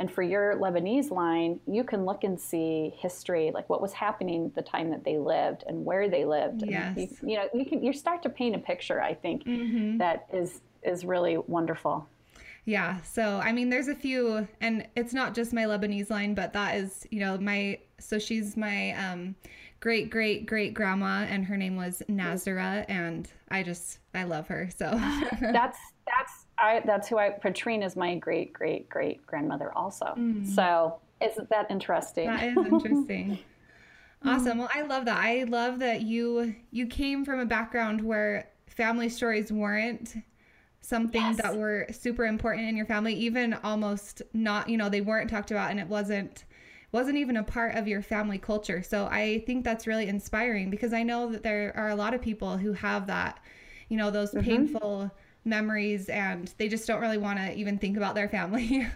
And 0.00 0.10
for 0.10 0.22
your 0.22 0.56
Lebanese 0.56 1.12
line, 1.12 1.60
you 1.68 1.84
can 1.84 2.04
look 2.04 2.24
and 2.24 2.40
see 2.40 2.92
history, 2.98 3.52
like 3.54 3.70
what 3.70 3.80
was 3.80 3.92
happening 3.92 4.50
the 4.56 4.62
time 4.62 4.90
that 4.90 5.04
they 5.04 5.18
lived 5.18 5.62
and 5.68 5.84
where 5.84 6.08
they 6.08 6.24
lived. 6.24 6.64
Yes. 6.66 6.98
You, 6.98 7.08
you, 7.22 7.36
know, 7.36 7.48
you 7.54 7.64
can 7.64 7.80
you 7.80 7.92
start 7.92 8.20
to 8.24 8.28
paint 8.28 8.56
a 8.56 8.58
picture. 8.58 9.00
I 9.00 9.14
think 9.14 9.44
mm-hmm. 9.44 9.98
that 9.98 10.26
is 10.32 10.62
is 10.82 11.04
really 11.04 11.36
wonderful. 11.36 12.08
Yeah. 12.64 13.00
So, 13.02 13.40
I 13.44 13.52
mean, 13.52 13.68
there's 13.68 13.88
a 13.88 13.94
few, 13.94 14.48
and 14.60 14.86
it's 14.96 15.12
not 15.12 15.34
just 15.34 15.52
my 15.52 15.64
Lebanese 15.64 16.10
line, 16.10 16.34
but 16.34 16.52
that 16.54 16.76
is, 16.76 17.06
you 17.10 17.20
know, 17.20 17.36
my, 17.38 17.78
so 17.98 18.18
she's 18.18 18.56
my 18.56 18.92
um, 18.92 19.34
great 19.84 20.08
great 20.08 20.46
great 20.46 20.72
grandma 20.72 21.26
and 21.28 21.44
her 21.44 21.58
name 21.58 21.76
was 21.76 22.02
Nazara 22.08 22.86
and 22.88 23.30
I 23.50 23.62
just 23.62 23.98
I 24.14 24.24
love 24.24 24.48
her 24.48 24.70
so. 24.74 24.90
That's 25.40 25.78
that's 26.06 26.46
I 26.58 26.80
that's 26.86 27.06
who 27.06 27.18
I 27.18 27.28
Patrine 27.28 27.82
is 27.82 27.94
my 27.94 28.14
great 28.14 28.54
great 28.54 28.88
great 28.88 29.26
grandmother 29.26 29.76
also. 29.76 30.06
Mm. 30.16 30.46
so 30.46 31.00
isn't 31.20 31.50
that 31.50 31.70
interesting? 31.70 32.28
That 32.28 32.44
is 32.44 32.56
interesting. 32.72 33.38
Awesome. 34.24 34.56
Well 34.56 34.70
I 34.74 34.82
love 34.82 35.04
that. 35.04 35.18
I 35.18 35.44
love 35.44 35.80
that 35.80 36.00
you 36.00 36.54
you 36.70 36.86
came 36.86 37.22
from 37.22 37.40
a 37.40 37.46
background 37.46 38.00
where 38.00 38.48
family 38.66 39.10
stories 39.10 39.52
weren't 39.52 40.14
something 40.84 41.22
yes. 41.22 41.36
that 41.38 41.56
were 41.56 41.86
super 41.90 42.26
important 42.26 42.68
in 42.68 42.76
your 42.76 42.84
family 42.84 43.14
even 43.14 43.54
almost 43.64 44.20
not 44.34 44.68
you 44.68 44.76
know 44.76 44.88
they 44.88 45.00
weren't 45.00 45.30
talked 45.30 45.50
about 45.50 45.70
and 45.70 45.80
it 45.80 45.88
wasn't 45.88 46.44
wasn't 46.94 47.18
even 47.18 47.36
a 47.36 47.42
part 47.42 47.74
of 47.74 47.88
your 47.88 48.00
family 48.00 48.38
culture. 48.38 48.80
So 48.80 49.06
I 49.06 49.42
think 49.46 49.64
that's 49.64 49.88
really 49.88 50.06
inspiring 50.06 50.70
because 50.70 50.92
I 50.92 51.02
know 51.02 51.32
that 51.32 51.42
there 51.42 51.72
are 51.76 51.88
a 51.88 51.96
lot 51.96 52.14
of 52.14 52.22
people 52.22 52.56
who 52.56 52.72
have 52.72 53.08
that, 53.08 53.40
you 53.88 53.96
know, 53.96 54.12
those 54.12 54.30
mm-hmm. 54.30 54.46
painful 54.46 55.10
memories 55.44 56.08
and 56.08 56.54
they 56.56 56.68
just 56.68 56.86
don't 56.86 57.00
really 57.00 57.18
want 57.18 57.40
to 57.40 57.52
even 57.52 57.78
think 57.78 57.96
about 57.96 58.14
their 58.14 58.28
family. 58.28 58.86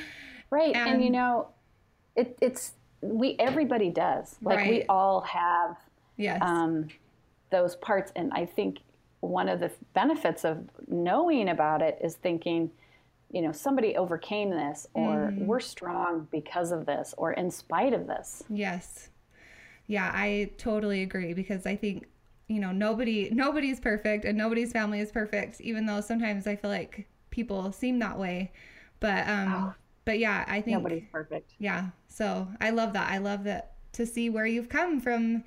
right. 0.50 0.74
And, 0.74 0.94
and, 0.94 1.04
you 1.04 1.10
know, 1.10 1.48
it, 2.16 2.38
it's, 2.40 2.72
we, 3.02 3.36
everybody 3.38 3.90
does. 3.90 4.36
Like 4.40 4.56
right. 4.56 4.70
we 4.70 4.82
all 4.84 5.20
have 5.20 5.76
yes. 6.16 6.40
um, 6.40 6.88
those 7.50 7.76
parts. 7.76 8.12
And 8.16 8.32
I 8.32 8.46
think 8.46 8.78
one 9.22 9.48
of 9.48 9.60
the 9.60 9.70
benefits 9.94 10.44
of 10.44 10.68
knowing 10.88 11.48
about 11.48 11.80
it 11.80 11.98
is 12.02 12.14
thinking, 12.16 12.70
you 13.32 13.40
know 13.40 13.50
somebody 13.50 13.96
overcame 13.96 14.50
this 14.50 14.86
or 14.94 15.32
mm. 15.32 15.46
we're 15.46 15.58
strong 15.58 16.28
because 16.30 16.70
of 16.70 16.86
this 16.86 17.14
or 17.16 17.32
in 17.32 17.50
spite 17.50 17.94
of 17.94 18.06
this. 18.06 18.44
Yes. 18.48 19.08
Yeah 19.88 20.10
i 20.14 20.50
totally 20.58 21.02
agree 21.02 21.34
because 21.34 21.66
i 21.66 21.74
think 21.74 22.06
you 22.46 22.60
know 22.60 22.70
nobody 22.70 23.30
nobody's 23.32 23.80
perfect 23.80 24.24
and 24.24 24.38
nobody's 24.38 24.70
family 24.72 25.00
is 25.00 25.10
perfect 25.10 25.60
even 25.60 25.86
though 25.86 26.00
sometimes 26.00 26.46
i 26.46 26.54
feel 26.54 26.70
like 26.70 27.08
people 27.30 27.72
seem 27.72 27.98
that 27.98 28.18
way. 28.18 28.52
But 29.00 29.26
um 29.28 29.54
oh, 29.54 29.74
but 30.04 30.18
yeah 30.18 30.44
i 30.46 30.60
think 30.60 30.76
nobody's 30.76 31.08
perfect. 31.10 31.54
Yeah 31.58 31.86
so 32.08 32.46
i 32.60 32.70
love 32.70 32.92
that. 32.92 33.10
I 33.10 33.18
love 33.18 33.44
that 33.44 33.72
to 33.92 34.06
see 34.06 34.30
where 34.30 34.46
you've 34.46 34.68
come 34.68 35.00
from 35.00 35.42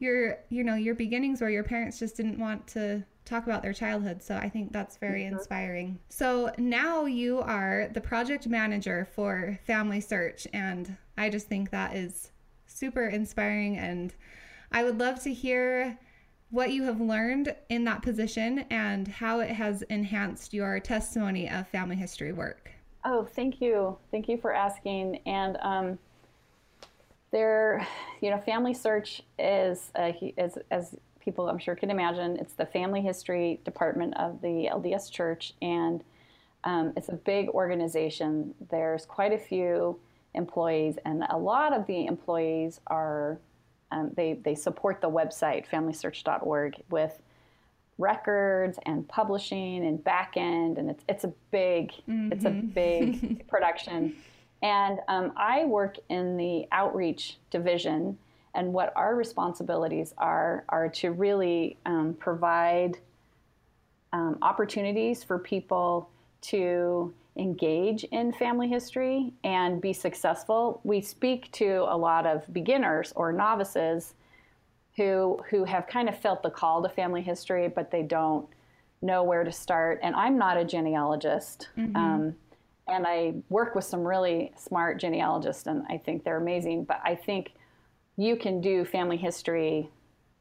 your 0.00 0.38
you 0.48 0.62
know 0.64 0.74
your 0.74 0.94
beginnings 0.94 1.40
where 1.40 1.50
your 1.50 1.64
parents 1.64 1.98
just 1.98 2.16
didn't 2.16 2.38
want 2.38 2.66
to 2.68 3.04
talk 3.28 3.44
about 3.44 3.62
their 3.62 3.72
childhood. 3.72 4.22
So 4.22 4.36
I 4.36 4.48
think 4.48 4.72
that's 4.72 4.96
very 4.96 5.22
mm-hmm. 5.22 5.36
inspiring. 5.36 5.98
So 6.08 6.52
now 6.58 7.04
you 7.04 7.40
are 7.40 7.88
the 7.92 8.00
project 8.00 8.46
manager 8.46 9.06
for 9.14 9.58
Family 9.66 10.00
Search, 10.00 10.46
and 10.52 10.96
I 11.16 11.28
just 11.28 11.46
think 11.46 11.70
that 11.70 11.94
is 11.94 12.30
super 12.66 13.06
inspiring. 13.06 13.76
And 13.76 14.14
I 14.72 14.84
would 14.84 14.98
love 14.98 15.22
to 15.24 15.32
hear 15.32 15.98
what 16.50 16.72
you 16.72 16.84
have 16.84 17.00
learned 17.00 17.54
in 17.68 17.84
that 17.84 18.02
position 18.02 18.60
and 18.70 19.06
how 19.06 19.40
it 19.40 19.50
has 19.50 19.82
enhanced 19.82 20.54
your 20.54 20.80
testimony 20.80 21.48
of 21.48 21.68
family 21.68 21.96
history 21.96 22.32
work. 22.32 22.70
Oh, 23.04 23.24
thank 23.24 23.60
you. 23.60 23.98
Thank 24.10 24.28
you 24.28 24.38
for 24.38 24.54
asking. 24.54 25.20
And 25.26 25.58
um, 25.60 25.98
there, 27.30 27.86
you 28.22 28.30
know, 28.30 28.38
Family 28.38 28.72
Search 28.72 29.22
is, 29.38 29.90
a, 29.96 30.34
is 30.38 30.58
as 30.70 30.94
people 31.28 31.46
I'm 31.46 31.58
sure 31.58 31.76
can 31.76 31.90
imagine. 31.90 32.38
It's 32.38 32.54
the 32.54 32.64
family 32.64 33.02
history 33.02 33.60
department 33.62 34.16
of 34.16 34.40
the 34.40 34.70
LDS 34.72 35.12
Church, 35.12 35.52
and 35.60 36.02
um, 36.64 36.94
it's 36.96 37.10
a 37.10 37.16
big 37.16 37.50
organization. 37.50 38.54
There's 38.70 39.04
quite 39.04 39.34
a 39.34 39.38
few 39.38 40.00
employees, 40.34 40.96
and 41.04 41.24
a 41.28 41.36
lot 41.36 41.74
of 41.74 41.86
the 41.86 42.06
employees 42.06 42.80
are 42.86 43.38
um, 43.90 44.10
they 44.16 44.40
they 44.42 44.54
support 44.54 45.02
the 45.02 45.10
website 45.10 45.66
familysearch.org 45.68 46.76
with 46.88 47.20
records 47.98 48.78
and 48.86 49.06
publishing 49.08 49.84
and 49.86 50.02
back 50.04 50.34
end 50.36 50.78
and 50.78 50.88
it's 50.88 51.04
it's 51.08 51.24
a 51.24 51.32
big 51.50 51.90
mm-hmm. 52.08 52.32
it's 52.32 52.44
a 52.44 52.50
mm-hmm. 52.50 52.68
big 52.68 53.48
production 53.52 54.14
and 54.62 55.00
um, 55.08 55.32
i 55.36 55.64
work 55.64 55.96
in 56.08 56.36
the 56.36 56.64
outreach 56.70 57.38
division 57.50 58.16
and 58.54 58.72
what 58.72 58.92
our 58.96 59.14
responsibilities 59.14 60.14
are 60.18 60.64
are 60.68 60.88
to 60.88 61.12
really 61.12 61.76
um, 61.86 62.14
provide 62.18 62.98
um, 64.12 64.38
opportunities 64.42 65.22
for 65.22 65.38
people 65.38 66.08
to 66.40 67.12
engage 67.36 68.04
in 68.04 68.32
family 68.32 68.68
history 68.68 69.32
and 69.44 69.80
be 69.80 69.92
successful 69.92 70.80
we 70.82 71.00
speak 71.00 71.50
to 71.52 71.86
a 71.88 71.96
lot 71.96 72.26
of 72.26 72.42
beginners 72.52 73.12
or 73.14 73.32
novices 73.32 74.14
who 74.98 75.38
who 75.48 75.64
have 75.64 75.86
kind 75.86 76.08
of 76.10 76.18
felt 76.18 76.42
the 76.42 76.50
call 76.50 76.82
to 76.82 76.88
family 76.90 77.22
history, 77.22 77.68
but 77.68 77.90
they 77.90 78.02
don't 78.02 78.46
know 79.00 79.22
where 79.22 79.44
to 79.44 79.52
start. 79.52 80.00
And 80.02 80.14
I'm 80.14 80.36
not 80.36 80.58
a 80.58 80.64
genealogist. 80.64 81.68
Mm-hmm. 81.78 81.96
Um, 81.96 82.34
and 82.88 83.06
I 83.06 83.34
work 83.48 83.74
with 83.74 83.84
some 83.84 84.02
really 84.02 84.52
smart 84.56 84.98
genealogists, 84.98 85.66
and 85.66 85.86
I 85.88 85.98
think 85.98 86.24
they're 86.24 86.38
amazing. 86.38 86.84
But 86.84 87.00
I 87.04 87.14
think 87.14 87.52
you 88.18 88.36
can 88.36 88.60
do 88.60 88.84
family 88.84 89.16
history, 89.16 89.88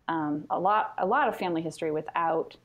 um, 0.10 0.46
a 0.50 0.60
lot, 0.60 0.94
a 0.98 1.06
lot 1.06 1.30
of 1.30 1.38
family 1.38 1.62
history 1.62 1.92
without 1.92 2.58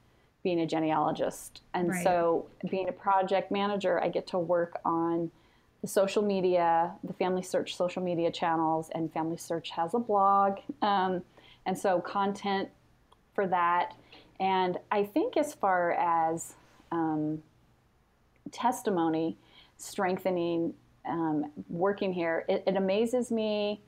being 0.43 0.59
a 0.61 0.67
genealogist. 0.67 1.61
And 1.75 1.91
right. 1.91 2.03
so, 2.03 2.47
being 2.69 2.89
a 2.89 2.93
project 2.93 3.53
manager, 3.53 4.03
I 4.03 4.09
get 4.09 4.27
to 4.29 4.39
work 4.39 4.81
on 4.85 5.31
the 5.83 5.87
social 5.87 6.23
media, 6.23 6.93
the 7.05 7.13
Family 7.13 7.43
Search 7.43 7.77
social 7.77 8.03
media 8.03 8.31
channels, 8.31 8.91
and 8.95 9.13
Family 9.13 9.37
Search 9.37 9.71
has 9.71 9.95
a 9.95 9.99
blog. 9.99 10.59
Um, 10.81 11.23
and 11.67 11.79
so 11.79 12.01
content 12.01 12.69
for 13.35 13.47
that. 13.47 13.95
And 14.41 14.79
I 14.91 15.05
think 15.05 15.37
as 15.37 15.55
far 15.55 15.93
as 15.93 16.55
um, 16.91 17.43
testimony, 18.51 19.37
strengthening, 19.77 20.75
um, 21.09 21.51
working 21.69 22.13
here, 22.13 22.45
it, 22.49 22.63
it, 22.67 22.77
amazes 22.77 23.31
me 23.31 23.81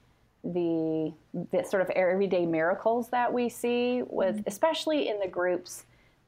the, 0.44 1.12
the 1.50 1.64
sort 1.64 1.82
of 1.82 1.90
everyday 1.90 2.46
miracles 2.46 3.08
that 3.08 3.32
we 3.32 3.48
see 3.48 4.02
with, 4.06 4.36
mm-hmm. 4.36 4.44
especially 4.46 5.08
in 5.08 5.18
the 5.18 5.28
groups 5.28 5.84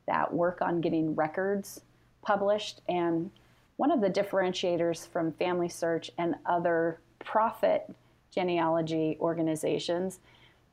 that 0.06 0.32
work 0.32 0.62
on 0.62 0.80
getting 0.80 1.14
records 1.14 1.82
published. 2.22 2.80
And 2.88 3.30
one 3.76 3.90
of 3.90 4.00
the 4.00 4.08
differentiators 4.08 5.06
from 5.06 5.32
Family 5.32 5.68
Search 5.68 6.10
and 6.18 6.34
other 6.46 7.00
profit 7.18 7.92
genealogy 8.30 9.16
organizations 9.20 10.20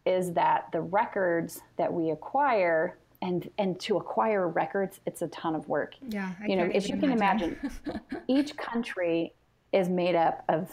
is 0.05 0.33
that 0.33 0.69
the 0.71 0.81
records 0.81 1.61
that 1.77 1.91
we 1.91 2.11
acquire 2.11 2.97
and 3.21 3.49
and 3.57 3.79
to 3.79 3.95
acquire 3.95 4.49
records 4.49 4.99
it's 5.05 5.21
a 5.21 5.27
ton 5.29 5.55
of 5.55 5.69
work 5.69 5.95
yeah 6.09 6.33
I 6.41 6.47
you 6.47 6.57
know 6.57 6.69
if 6.73 6.89
you 6.89 6.97
can 6.97 7.09
imagine, 7.11 7.57
each 8.27 8.57
country 8.57 9.33
is 9.71 9.87
made 9.87 10.15
up 10.15 10.43
of 10.49 10.69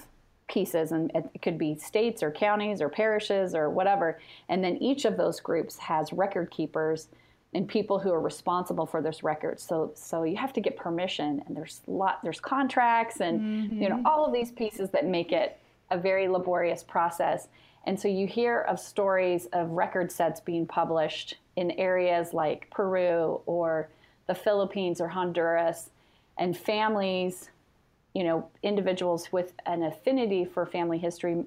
pieces 0.50 0.92
and 0.92 1.10
it 1.14 1.40
could 1.40 1.56
be 1.56 1.76
states 1.76 2.22
or 2.22 2.30
counties 2.30 2.82
or 2.82 2.88
parishes 2.88 3.54
or 3.54 3.70
whatever 3.70 4.18
and 4.48 4.62
then 4.62 4.76
each 4.78 5.04
of 5.04 5.16
those 5.16 5.40
groups 5.40 5.78
has 5.78 6.12
record 6.12 6.50
keepers 6.50 7.08
and 7.54 7.66
people 7.66 7.98
who 7.98 8.12
are 8.12 8.20
responsible 8.20 8.84
for 8.84 9.00
those 9.00 9.22
records 9.22 9.62
so 9.62 9.90
so 9.94 10.24
you 10.24 10.36
have 10.36 10.52
to 10.52 10.60
get 10.60 10.76
permission 10.76 11.42
and 11.46 11.56
there's 11.56 11.80
lot 11.86 12.20
there's 12.22 12.40
contracts 12.40 13.20
and 13.20 13.40
mm-hmm. 13.40 13.82
you 13.82 13.88
know 13.88 13.96
mm-hmm. 13.96 14.06
all 14.06 14.26
of 14.26 14.32
these 14.32 14.50
pieces 14.50 14.90
that 14.90 15.06
make 15.06 15.32
it 15.32 15.58
a 15.90 15.98
very 15.98 16.28
laborious 16.28 16.82
process 16.82 17.48
and 17.86 17.98
so 17.98 18.08
you 18.08 18.26
hear 18.26 18.60
of 18.62 18.78
stories 18.78 19.46
of 19.52 19.70
record 19.70 20.12
sets 20.12 20.38
being 20.40 20.66
published 20.66 21.36
in 21.56 21.70
areas 21.72 22.34
like 22.34 22.68
Peru 22.70 23.40
or 23.46 23.88
the 24.26 24.34
Philippines 24.34 25.00
or 25.00 25.08
Honduras, 25.08 25.90
and 26.38 26.56
families, 26.56 27.50
you 28.14 28.24
know, 28.24 28.48
individuals 28.62 29.32
with 29.32 29.52
an 29.66 29.82
affinity 29.82 30.44
for 30.44 30.66
family 30.66 30.98
history, 30.98 31.44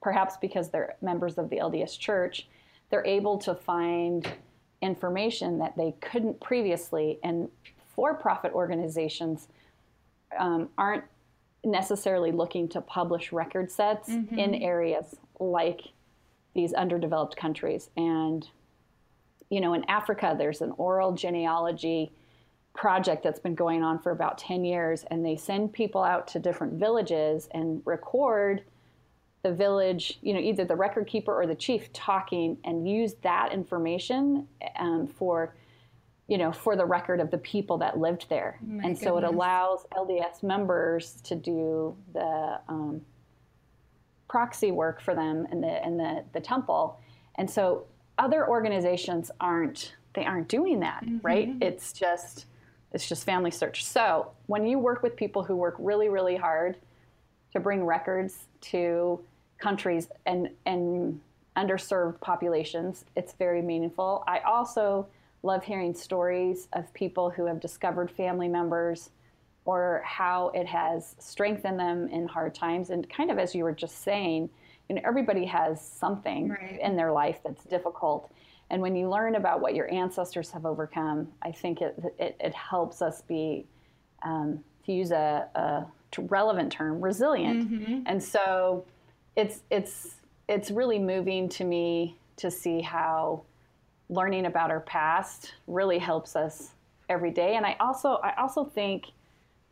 perhaps 0.00 0.36
because 0.36 0.70
they're 0.70 0.96
members 1.02 1.38
of 1.38 1.50
the 1.50 1.56
LDS 1.56 1.98
Church, 1.98 2.46
they're 2.90 3.06
able 3.06 3.38
to 3.38 3.54
find 3.54 4.32
information 4.82 5.58
that 5.58 5.76
they 5.76 5.94
couldn't 6.00 6.40
previously. 6.40 7.18
And 7.24 7.48
for 7.94 8.14
profit 8.14 8.52
organizations 8.52 9.48
um, 10.38 10.68
aren't 10.78 11.04
necessarily 11.64 12.30
looking 12.30 12.68
to 12.68 12.80
publish 12.80 13.32
record 13.32 13.70
sets 13.70 14.10
mm-hmm. 14.10 14.38
in 14.38 14.54
areas 14.54 15.16
like 15.40 15.80
these 16.54 16.72
underdeveloped 16.72 17.36
countries. 17.36 17.90
And, 17.96 18.48
you 19.50 19.60
know, 19.60 19.74
in 19.74 19.84
Africa, 19.88 20.34
there's 20.38 20.60
an 20.60 20.72
oral 20.76 21.12
genealogy 21.12 22.12
project 22.76 23.22
that's 23.22 23.40
been 23.40 23.54
going 23.54 23.82
on 23.82 23.98
for 23.98 24.12
about 24.12 24.38
10 24.38 24.64
years, 24.64 25.04
and 25.10 25.24
they 25.24 25.36
send 25.36 25.72
people 25.72 26.02
out 26.02 26.28
to 26.28 26.38
different 26.38 26.74
villages 26.74 27.48
and 27.52 27.82
record 27.84 28.62
the 29.42 29.52
village, 29.52 30.18
you 30.22 30.34
know, 30.34 30.40
either 30.40 30.64
the 30.64 30.76
record 30.76 31.06
keeper 31.06 31.32
or 31.32 31.46
the 31.46 31.54
chief 31.54 31.92
talking 31.92 32.58
and 32.64 32.88
use 32.88 33.14
that 33.22 33.52
information 33.52 34.46
um, 34.78 35.06
for 35.06 35.54
you 36.28 36.38
know, 36.38 36.50
for 36.50 36.74
the 36.74 36.84
record 36.84 37.20
of 37.20 37.30
the 37.30 37.38
people 37.38 37.78
that 37.78 37.98
lived 37.98 38.28
there. 38.28 38.58
and 38.60 38.80
goodness. 38.80 39.00
so 39.00 39.16
it 39.16 39.22
allows 39.22 39.86
LDS 39.96 40.42
members 40.42 41.20
to 41.22 41.36
do 41.36 41.96
the 42.12 42.58
um, 42.68 43.00
proxy 44.28 44.72
work 44.72 45.00
for 45.00 45.14
them 45.14 45.46
in 45.52 45.60
the 45.60 45.86
in 45.86 45.96
the, 45.96 46.24
the 46.32 46.40
temple. 46.40 46.98
And 47.36 47.48
so 47.48 47.86
other 48.18 48.48
organizations 48.48 49.30
aren't 49.40 49.94
they 50.14 50.24
aren't 50.24 50.48
doing 50.48 50.80
that, 50.80 51.04
mm-hmm. 51.04 51.18
right? 51.22 51.54
It's 51.60 51.92
just 51.92 52.46
it's 52.96 53.06
just 53.06 53.24
family 53.24 53.50
search. 53.50 53.84
So 53.84 54.30
when 54.46 54.66
you 54.66 54.78
work 54.78 55.02
with 55.02 55.16
people 55.16 55.44
who 55.44 55.54
work 55.54 55.76
really, 55.78 56.08
really 56.08 56.34
hard 56.34 56.78
to 57.52 57.60
bring 57.60 57.84
records 57.84 58.46
to 58.72 59.20
countries 59.58 60.08
and 60.24 60.48
and 60.64 61.20
underserved 61.58 62.18
populations, 62.22 63.04
it's 63.14 63.34
very 63.34 63.60
meaningful. 63.60 64.24
I 64.26 64.38
also 64.40 65.06
love 65.42 65.62
hearing 65.62 65.94
stories 65.94 66.68
of 66.72 66.92
people 66.94 67.28
who 67.28 67.44
have 67.44 67.60
discovered 67.60 68.10
family 68.10 68.48
members 68.48 69.10
or 69.66 70.02
how 70.02 70.48
it 70.54 70.66
has 70.66 71.16
strengthened 71.18 71.78
them 71.78 72.08
in 72.08 72.26
hard 72.26 72.54
times. 72.54 72.88
And 72.88 73.06
kind 73.10 73.30
of 73.30 73.38
as 73.38 73.54
you 73.54 73.64
were 73.64 73.72
just 73.72 74.04
saying, 74.04 74.48
you 74.88 74.94
know, 74.94 75.02
everybody 75.04 75.44
has 75.44 75.86
something 75.86 76.48
right. 76.48 76.80
in 76.80 76.96
their 76.96 77.12
life 77.12 77.40
that's 77.44 77.64
difficult. 77.64 78.32
And 78.70 78.82
when 78.82 78.96
you 78.96 79.08
learn 79.08 79.36
about 79.36 79.60
what 79.60 79.74
your 79.74 79.92
ancestors 79.92 80.50
have 80.50 80.66
overcome, 80.66 81.28
I 81.42 81.52
think 81.52 81.80
it, 81.80 81.98
it, 82.18 82.36
it 82.40 82.54
helps 82.54 83.00
us 83.00 83.22
be, 83.22 83.66
um, 84.24 84.60
to 84.84 84.92
use 84.92 85.10
a, 85.12 85.48
a, 85.54 85.86
relevant 86.18 86.72
term, 86.72 87.00
resilient. 87.00 87.70
Mm-hmm. 87.70 88.02
And 88.06 88.22
so 88.22 88.86
it's, 89.36 89.60
it's, 89.70 90.14
it's 90.48 90.70
really 90.70 90.98
moving 90.98 91.46
to 91.50 91.64
me 91.64 92.16
to 92.36 92.50
see 92.50 92.80
how 92.80 93.42
learning 94.08 94.46
about 94.46 94.70
our 94.70 94.80
past 94.80 95.54
really 95.66 95.98
helps 95.98 96.36
us 96.36 96.70
every 97.08 97.30
day. 97.30 97.56
And 97.56 97.66
I 97.66 97.76
also 97.80 98.18
I 98.22 98.34
also 98.40 98.64
think 98.64 99.06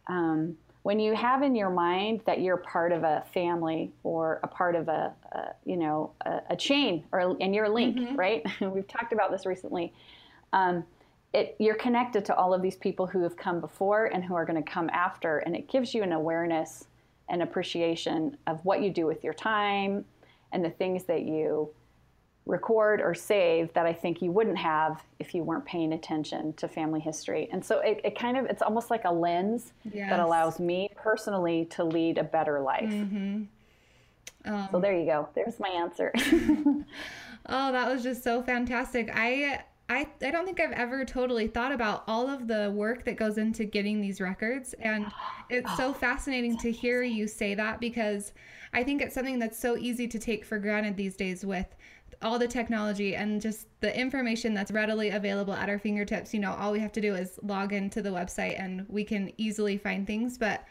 um, 0.07 0.57
when 0.85 1.01
you 1.01 1.15
have 1.15 1.43
in 1.43 1.55
your 1.55 1.71
mind 1.71 2.21
that 2.27 2.43
you're 2.43 2.59
part 2.59 2.93
of 2.93 3.05
a 3.05 3.25
family 3.33 3.91
or 4.03 4.39
a 4.43 4.47
part 4.47 4.77
of 4.77 4.89
a, 4.89 5.15
a 5.33 5.55
you 5.65 5.79
know 5.79 6.13
a, 6.27 6.41
a, 6.51 6.57
chain 6.57 7.03
or 7.11 7.35
and 7.41 7.55
you're 7.55 7.65
a 7.65 7.73
link, 7.73 7.97
mm-hmm. 7.97 8.15
right? 8.15 8.45
We've 8.61 8.87
talked 8.87 9.13
about 9.13 9.33
this 9.33 9.47
recently. 9.47 9.95
Um, 10.53 10.85
it, 11.33 11.57
you're 11.59 11.75
connected 11.75 12.25
to 12.27 12.37
all 12.37 12.53
of 12.53 12.61
these 12.61 12.77
people 12.77 13.07
who 13.07 13.23
have 13.23 13.35
come 13.35 13.61
before 13.61 14.07
and 14.07 14.23
who 14.23 14.35
are 14.35 14.45
going 14.45 14.63
to 14.63 14.71
come 14.71 14.91
after, 14.91 15.39
and 15.39 15.57
it 15.57 15.69
gives 15.69 15.95
you 15.95 16.03
an 16.03 16.13
awareness 16.13 16.85
and 17.31 17.43
appreciation 17.43 18.37
of 18.47 18.61
what 18.63 18.83
you 18.83 18.91
do 18.91 19.07
with 19.07 19.25
your 19.25 19.35
time 19.35 20.05
and 20.53 20.63
the 20.63 20.71
things 20.71 21.05
that 21.05 21.23
you 21.23 21.71
record 22.47 23.01
or 23.01 23.15
save 23.15 23.73
that 23.73 23.87
I 23.87 23.93
think 23.93 24.21
you 24.21 24.31
wouldn't 24.31 24.59
have 24.59 25.03
if 25.19 25.35
you 25.35 25.43
weren't 25.43 25.65
paying 25.65 25.95
attention 25.95 26.53
to 26.55 26.69
family 26.69 27.01
history. 27.01 27.49
And 27.51 27.65
so 27.65 27.79
it, 27.79 28.01
it 28.05 28.19
kind 28.19 28.37
of, 28.37 28.45
it's 28.47 28.61
almost 28.61 28.91
like 28.91 29.05
a 29.05 29.13
lens 29.13 29.73
yes. 29.91 30.11
that 30.11 30.21
allows 30.21 30.61
me 30.61 30.91
personally 30.95 31.65
to 31.71 31.85
lead 31.85 32.19
a 32.19 32.25
better 32.25 32.61
life. 32.61 32.91
Mm-hmm. 32.91 33.45
Um, 34.47 34.69
so 34.71 34.79
there 34.79 34.99
you 34.99 35.07
go. 35.07 35.29
There's 35.35 35.59
my 35.59 35.69
answer. 35.69 36.13
oh, 36.17 37.73
that 37.73 37.91
was 37.91 38.03
just 38.03 38.23
so 38.23 38.43
fantastic. 38.43 39.11
I, 39.15 39.63
I, 39.89 40.07
I 40.21 40.31
don't 40.31 40.45
think 40.45 40.61
I've 40.61 40.73
ever 40.73 41.07
totally 41.07 41.47
thought 41.47 41.73
about 41.73 42.05
all 42.07 42.29
of 42.29 42.47
the 42.47 42.71
work 42.75 43.07
that 43.07 43.17
goes 43.17 43.39
into 43.39 43.65
getting 43.65 44.03
these 44.03 44.21
records. 44.21 44.75
And 44.75 45.07
it's 45.49 45.71
oh, 45.73 45.77
so 45.77 45.93
fascinating 45.95 46.59
to 46.59 46.71
hear 46.71 47.03
you 47.03 47.27
say 47.27 47.55
that 47.55 47.81
because 47.81 48.35
I 48.75 48.83
think 48.83 49.01
it's 49.01 49.15
something 49.15 49.39
that's 49.39 49.59
so 49.59 49.79
easy 49.79 50.09
to 50.09 50.19
take 50.19 50.45
for 50.45 50.59
granted 50.59 50.97
these 50.97 51.17
days 51.17 51.47
with 51.47 51.67
all 52.23 52.39
the 52.39 52.49
technology 52.49 53.17
and 53.17 53.41
just 53.41 53.67
the 53.81 53.99
information 53.99 54.55
that's 54.55 54.71
readily 54.71 55.11
available 55.11 55.55
at 55.55 55.69
our 55.69 55.79
fingertips. 55.79 56.33
You 56.35 56.41
know, 56.41 56.55
all 56.55 56.73
we 56.73 56.81
have 56.81 56.93
to 56.93 57.01
do 57.01 57.15
is 57.15 57.39
log 57.43 57.73
into 57.73 58.03
the 58.03 58.11
website 58.11 58.61
and 58.61 58.87
we 58.89 59.05
can 59.05 59.33
easily 59.37 59.79
find 59.79 60.07
things. 60.07 60.39
But 60.39 60.65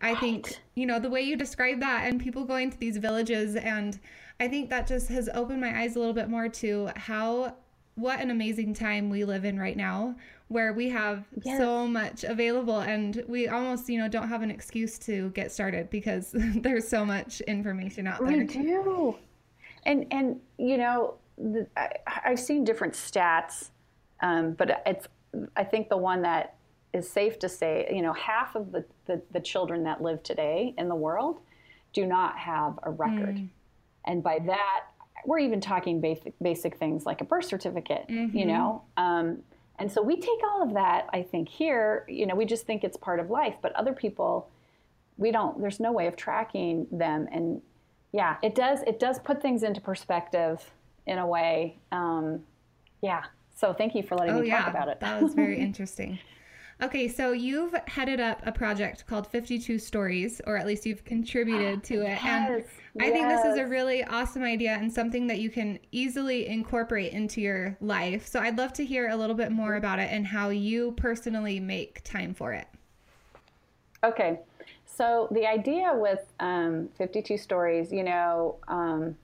I 0.00 0.14
think, 0.16 0.58
you 0.74 0.86
know, 0.86 0.98
the 0.98 1.10
way 1.10 1.22
you 1.22 1.36
describe 1.36 1.80
that 1.80 2.08
and 2.08 2.20
people 2.20 2.44
going 2.44 2.70
to 2.70 2.78
these 2.78 2.96
villages, 2.96 3.54
and 3.54 3.98
I 4.40 4.48
think 4.48 4.68
that 4.70 4.86
just 4.86 5.08
has 5.08 5.28
opened 5.32 5.60
my 5.60 5.80
eyes 5.80 5.94
a 5.94 6.00
little 6.00 6.14
bit 6.14 6.28
more 6.28 6.48
to 6.48 6.90
how 6.96 7.54
what 7.94 8.20
an 8.20 8.30
amazing 8.30 8.74
time 8.74 9.10
we 9.10 9.24
live 9.24 9.44
in 9.44 9.58
right 9.58 9.76
now 9.76 10.16
where 10.48 10.72
we 10.72 10.88
have 10.88 11.24
yes. 11.42 11.58
so 11.58 11.86
much 11.86 12.24
available 12.24 12.80
and 12.80 13.22
we 13.28 13.48
almost 13.48 13.88
you 13.88 13.98
know 13.98 14.08
don't 14.08 14.28
have 14.28 14.42
an 14.42 14.50
excuse 14.50 14.98
to 14.98 15.30
get 15.30 15.52
started 15.52 15.90
because 15.90 16.30
there's 16.34 16.88
so 16.88 17.04
much 17.04 17.40
information 17.42 18.06
out 18.06 18.24
there 18.24 18.38
we 18.38 18.44
do 18.44 19.16
and 19.84 20.06
and 20.10 20.40
you 20.58 20.76
know 20.76 21.14
the, 21.38 21.66
I, 21.76 21.90
have 22.06 22.40
seen 22.40 22.64
different 22.64 22.94
stats 22.94 23.70
um, 24.20 24.52
but 24.52 24.82
it's 24.86 25.08
i 25.56 25.64
think 25.64 25.88
the 25.88 25.96
one 25.96 26.22
that 26.22 26.56
is 26.92 27.08
safe 27.08 27.38
to 27.40 27.48
say 27.48 27.88
you 27.92 28.02
know 28.02 28.12
half 28.12 28.54
of 28.54 28.72
the, 28.72 28.84
the, 29.06 29.22
the 29.32 29.40
children 29.40 29.84
that 29.84 30.02
live 30.02 30.22
today 30.22 30.74
in 30.78 30.88
the 30.88 30.94
world 30.94 31.40
do 31.92 32.06
not 32.06 32.38
have 32.38 32.78
a 32.82 32.90
record 32.90 33.36
mm. 33.36 33.48
and 34.06 34.22
by 34.22 34.38
that 34.46 34.84
we're 35.24 35.38
even 35.38 35.60
talking 35.60 36.00
basic 36.00 36.34
basic 36.42 36.76
things 36.76 37.06
like 37.06 37.20
a 37.20 37.24
birth 37.24 37.44
certificate 37.44 38.06
mm-hmm. 38.08 38.36
you 38.36 38.44
know 38.44 38.82
um, 38.96 39.42
and 39.82 39.90
so 39.90 40.00
we 40.00 40.16
take 40.16 40.38
all 40.44 40.62
of 40.62 40.74
that, 40.74 41.08
I 41.12 41.22
think, 41.22 41.48
here, 41.48 42.04
you 42.08 42.24
know, 42.24 42.36
we 42.36 42.44
just 42.44 42.66
think 42.66 42.84
it's 42.84 42.96
part 42.96 43.18
of 43.18 43.30
life, 43.30 43.56
but 43.62 43.72
other 43.72 43.92
people, 43.92 44.48
we 45.16 45.32
don't, 45.32 45.60
there's 45.60 45.80
no 45.80 45.90
way 45.90 46.06
of 46.06 46.14
tracking 46.14 46.86
them. 46.92 47.26
And 47.32 47.62
yeah, 48.12 48.36
it 48.42 48.54
does, 48.54 48.82
it 48.86 49.00
does 49.00 49.18
put 49.18 49.40
things 49.40 49.62
into 49.62 49.80
perspective 49.80 50.70
in 51.06 51.18
a 51.18 51.26
way. 51.26 51.78
Um, 51.90 52.40
yeah. 53.00 53.24
So 53.54 53.72
thank 53.72 53.94
you 53.94 54.02
for 54.02 54.16
letting 54.16 54.34
oh, 54.34 54.40
me 54.40 54.48
yeah. 54.48 54.62
talk 54.62 54.70
about 54.70 54.88
it. 54.88 55.00
That 55.00 55.22
was 55.22 55.34
very 55.34 55.58
interesting. 55.60 56.18
Okay, 56.82 57.06
so 57.06 57.30
you've 57.30 57.74
headed 57.86 58.18
up 58.18 58.42
a 58.44 58.50
project 58.50 59.06
called 59.06 59.26
52 59.28 59.78
Stories, 59.78 60.40
or 60.46 60.56
at 60.56 60.66
least 60.66 60.84
you've 60.84 61.04
contributed 61.04 61.84
to 61.84 62.00
it. 62.00 62.18
Yes, 62.22 62.24
and 62.24 62.64
I 63.00 63.06
yes. 63.06 63.12
think 63.12 63.28
this 63.28 63.44
is 63.44 63.58
a 63.58 63.66
really 63.66 64.02
awesome 64.02 64.42
idea 64.42 64.72
and 64.72 64.92
something 64.92 65.28
that 65.28 65.38
you 65.38 65.48
can 65.48 65.78
easily 65.92 66.48
incorporate 66.48 67.12
into 67.12 67.40
your 67.40 67.76
life. 67.80 68.26
So 68.26 68.40
I'd 68.40 68.58
love 68.58 68.72
to 68.74 68.84
hear 68.84 69.10
a 69.10 69.16
little 69.16 69.36
bit 69.36 69.52
more 69.52 69.76
about 69.76 70.00
it 70.00 70.10
and 70.10 70.26
how 70.26 70.48
you 70.48 70.92
personally 70.92 71.60
make 71.60 72.02
time 72.02 72.34
for 72.34 72.52
it. 72.52 72.66
Okay, 74.02 74.40
so 75.02 75.26
the 75.32 75.48
idea 75.48 75.90
with 75.96 76.20
um, 76.38 76.88
52 76.96 77.36
Stories, 77.36 77.90
you 77.90 78.04
know, 78.04 78.54
um, 78.68 79.16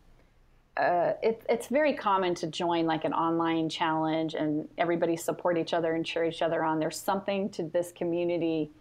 uh, 0.77 1.13
it, 1.23 1.41
it's 1.49 1.69
very 1.69 1.95
common 1.95 2.35
to 2.35 2.49
join 2.49 2.85
like 2.85 3.05
an 3.05 3.13
online 3.13 3.69
challenge 3.69 4.35
and 4.35 4.69
everybody 4.77 5.17
support 5.17 5.57
each 5.57 5.73
other 5.73 5.95
and 5.95 6.05
cheer 6.05 6.25
each 6.25 6.43
other 6.43 6.65
on. 6.65 6.81
There's 6.81 6.99
something 6.99 7.49
to 7.51 7.63
this 7.63 7.93
community 7.93 8.73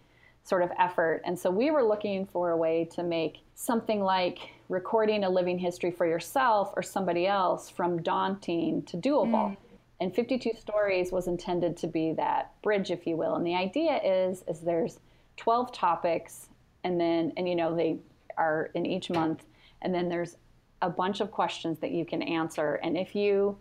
sort 0.42 0.60
of 0.60 0.72
effort. 0.76 1.22
And 1.24 1.38
so 1.38 1.52
we 1.52 1.70
were 1.70 1.84
looking 1.84 2.26
for 2.26 2.50
a 2.50 2.56
way 2.56 2.88
to 2.96 3.04
make 3.04 3.42
something 3.54 4.00
like 4.02 4.50
recording 4.68 5.22
a 5.22 5.30
living 5.30 5.56
history 5.56 5.92
for 5.92 6.04
yourself 6.04 6.72
or 6.74 6.82
somebody 6.82 7.28
else 7.28 7.70
from 7.70 8.02
daunting 8.02 8.82
to 8.86 8.96
doable. 8.96 9.50
Mm. 9.50 9.56
And 10.00 10.12
52 10.12 10.50
Stories 10.58 11.12
was 11.12 11.28
intended 11.28 11.76
to 11.76 11.86
be 11.86 12.12
that 12.14 12.60
bridge, 12.60 12.90
if 12.90 13.06
you 13.06 13.16
will. 13.16 13.36
And 13.36 13.46
the 13.46 13.54
idea 13.54 14.00
is, 14.02 14.42
is 14.48 14.62
there's 14.62 14.98
12 15.36 15.72
topics 15.72 16.48
and 16.84 17.00
then, 17.00 17.32
and 17.36 17.48
you 17.48 17.54
know, 17.54 17.74
they 17.74 17.98
are 18.36 18.70
in 18.74 18.86
each 18.86 19.10
month. 19.10 19.44
And 19.82 19.94
then 19.94 20.08
there's 20.08 20.36
a 20.82 20.90
bunch 20.90 21.20
of 21.20 21.30
questions 21.30 21.78
that 21.80 21.90
you 21.90 22.04
can 22.04 22.22
answer. 22.22 22.74
And 22.82 22.96
if 22.96 23.14
you 23.14 23.58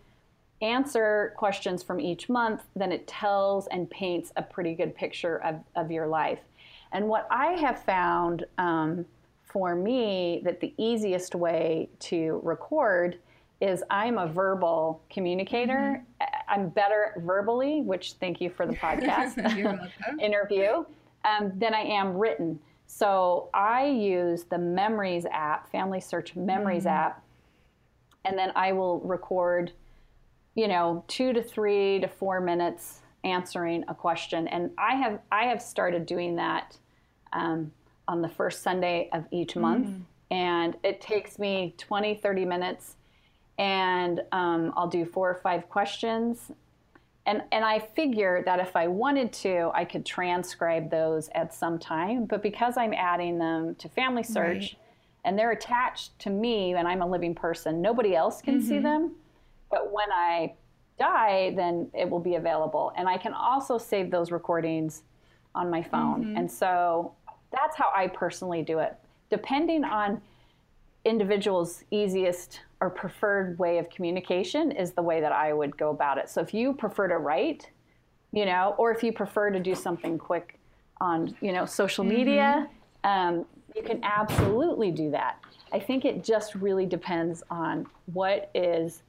answer 0.62 1.34
questions 1.38 1.84
from 1.84 2.00
each 2.00 2.30
month, 2.30 2.64
then 2.76 2.92
it 2.92 3.08
tells 3.08 3.68
and 3.68 3.90
paints 3.90 4.32
a 4.36 4.42
pretty 4.42 4.74
good 4.74 4.96
picture 4.96 5.38
of, 5.44 5.56
of 5.76 5.92
your 5.92 6.08
life. 6.08 6.40
And 6.92 7.08
what 7.08 7.28
I 7.30 7.54
have 7.54 7.84
found 7.84 8.46
um, 8.58 9.06
for 9.46 9.76
me 9.76 10.42
that 10.44 10.60
the 10.60 10.74
easiest 10.78 11.36
way 11.36 11.90
to 12.00 12.40
record 12.44 13.18
is 13.60 13.84
I'm 13.90 14.18
a 14.18 14.28
verbal 14.28 15.02
communicator. 15.10 16.04
Mm-hmm. 16.22 16.34
I'm 16.48 16.70
better 16.70 17.22
verbally, 17.26 17.82
which 17.82 18.14
thank 18.14 18.40
you 18.40 18.50
for 18.50 18.66
the 18.66 18.74
podcast 18.76 19.38
interview, 20.20 20.86
um, 21.26 21.52
than 21.58 21.74
I 21.74 21.82
am 21.82 22.16
written. 22.16 22.60
So 22.88 23.50
I 23.54 23.86
use 23.86 24.46
the 24.46 24.58
Memories 24.58 25.26
app, 25.30 25.70
Family 25.72 26.00
Search 26.00 26.36
Memories 26.36 26.86
mm-hmm. 26.86 26.96
app, 26.96 27.24
and 28.26 28.38
then 28.38 28.52
I 28.56 28.72
will 28.72 29.02
record, 29.02 29.74
you 30.56 30.68
know, 30.68 31.04
two 31.08 31.34
to 31.34 31.44
three 31.44 32.00
to 32.00 32.08
four 32.08 32.40
minutes 32.40 33.02
answering 33.24 33.84
a 33.90 33.94
question. 33.94 34.48
And 34.48 34.72
I 34.78 34.96
have 34.96 35.20
I 35.32 35.46
have 35.46 35.62
started 35.62 36.06
doing 36.06 36.38
that 36.38 36.78
um, 37.34 37.72
on 38.08 38.22
the 38.22 38.30
first 38.30 38.64
Sunday 38.64 39.10
of 39.12 39.26
each 39.32 39.58
month, 39.58 39.88
mm-hmm. 39.88 40.34
and 40.34 40.78
it 40.82 41.02
takes 41.02 41.38
me 41.38 41.76
20, 41.78 42.16
30 42.16 42.46
minutes, 42.46 42.96
and 43.60 44.22
um, 44.32 44.74
I'll 44.78 44.88
do 44.88 45.06
four 45.06 45.30
or 45.30 45.36
five 45.36 45.68
questions 45.68 46.52
and 47.28 47.44
and 47.52 47.64
I 47.64 47.78
figure 47.78 48.42
that 48.46 48.60
if 48.60 48.76
I 48.76 48.88
wanted 48.88 49.32
to, 49.34 49.70
I 49.76 49.86
could 49.86 50.06
transcribe 50.06 50.90
those 50.90 51.30
at 51.36 51.54
some 51.54 51.78
time. 51.78 52.26
But 52.26 52.42
because 52.42 52.78
I'm 52.78 52.94
adding 52.94 53.38
them 53.38 53.76
to 53.76 53.90
Family 53.90 54.24
Search, 54.24 54.58
right. 54.58 54.76
and 55.26 55.38
they're 55.38 55.52
attached 55.52 56.18
to 56.20 56.30
me, 56.30 56.74
and 56.74 56.88
I'm 56.88 57.02
a 57.02 57.08
living 57.08 57.36
person, 57.36 57.82
nobody 57.82 58.16
else 58.16 58.42
can 58.42 58.60
mm-hmm. 58.60 58.68
see 58.68 58.80
them. 58.80 59.12
But 59.70 59.92
when 59.92 60.10
I 60.12 60.54
die, 60.98 61.54
then 61.56 61.92
it 61.94 62.10
will 62.10 62.22
be 62.22 62.36
available, 62.36 62.94
and 62.98 63.08
I 63.10 63.18
can 63.18 63.34
also 63.34 63.78
save 63.78 64.10
those 64.10 64.32
recordings 64.32 65.04
on 65.54 65.70
my 65.70 65.84
phone. 65.84 66.24
Mm-hmm. 66.24 66.38
And 66.38 66.52
so 66.52 67.14
that's 67.52 67.76
how 67.76 67.92
I 67.96 68.08
personally 68.08 68.62
do 68.64 68.80
it. 68.80 68.96
Depending 69.30 69.84
on 69.84 70.22
individuals' 71.04 71.84
easiest 71.92 72.62
or 72.80 72.90
preferred 72.90 73.58
way 73.58 73.80
of 73.80 73.90
communication 73.90 74.72
is 74.72 74.92
the 74.92 75.02
way 75.02 75.20
that 75.20 75.32
I 75.32 75.54
would 75.54 75.76
go 75.78 75.90
about 75.90 76.18
it. 76.18 76.30
So 76.30 76.42
if 76.42 76.54
you 76.54 76.74
prefer 76.74 77.08
to 77.08 77.18
write, 77.18 77.70
you 78.32 78.46
know, 78.46 78.76
or 78.78 78.92
if 78.92 79.04
you 79.04 79.12
prefer 79.12 79.50
to 79.50 79.60
do 79.60 79.74
something 79.74 80.18
quick 80.18 80.60
on, 81.02 81.36
you 81.42 81.52
know, 81.52 81.66
social 81.66 82.06
mm-hmm. 82.06 82.16
media, 82.16 82.70
um, 83.04 83.46
you 83.76 83.82
can 83.82 84.04
absolutely 84.04 84.92
do 84.92 85.10
that. 85.12 85.40
I 85.72 85.80
think 85.80 86.06
it 86.06 86.24
just 86.24 86.56
really 86.56 86.86
depends 86.86 87.44
on 87.50 87.88
what 88.14 88.50
is 88.54 89.04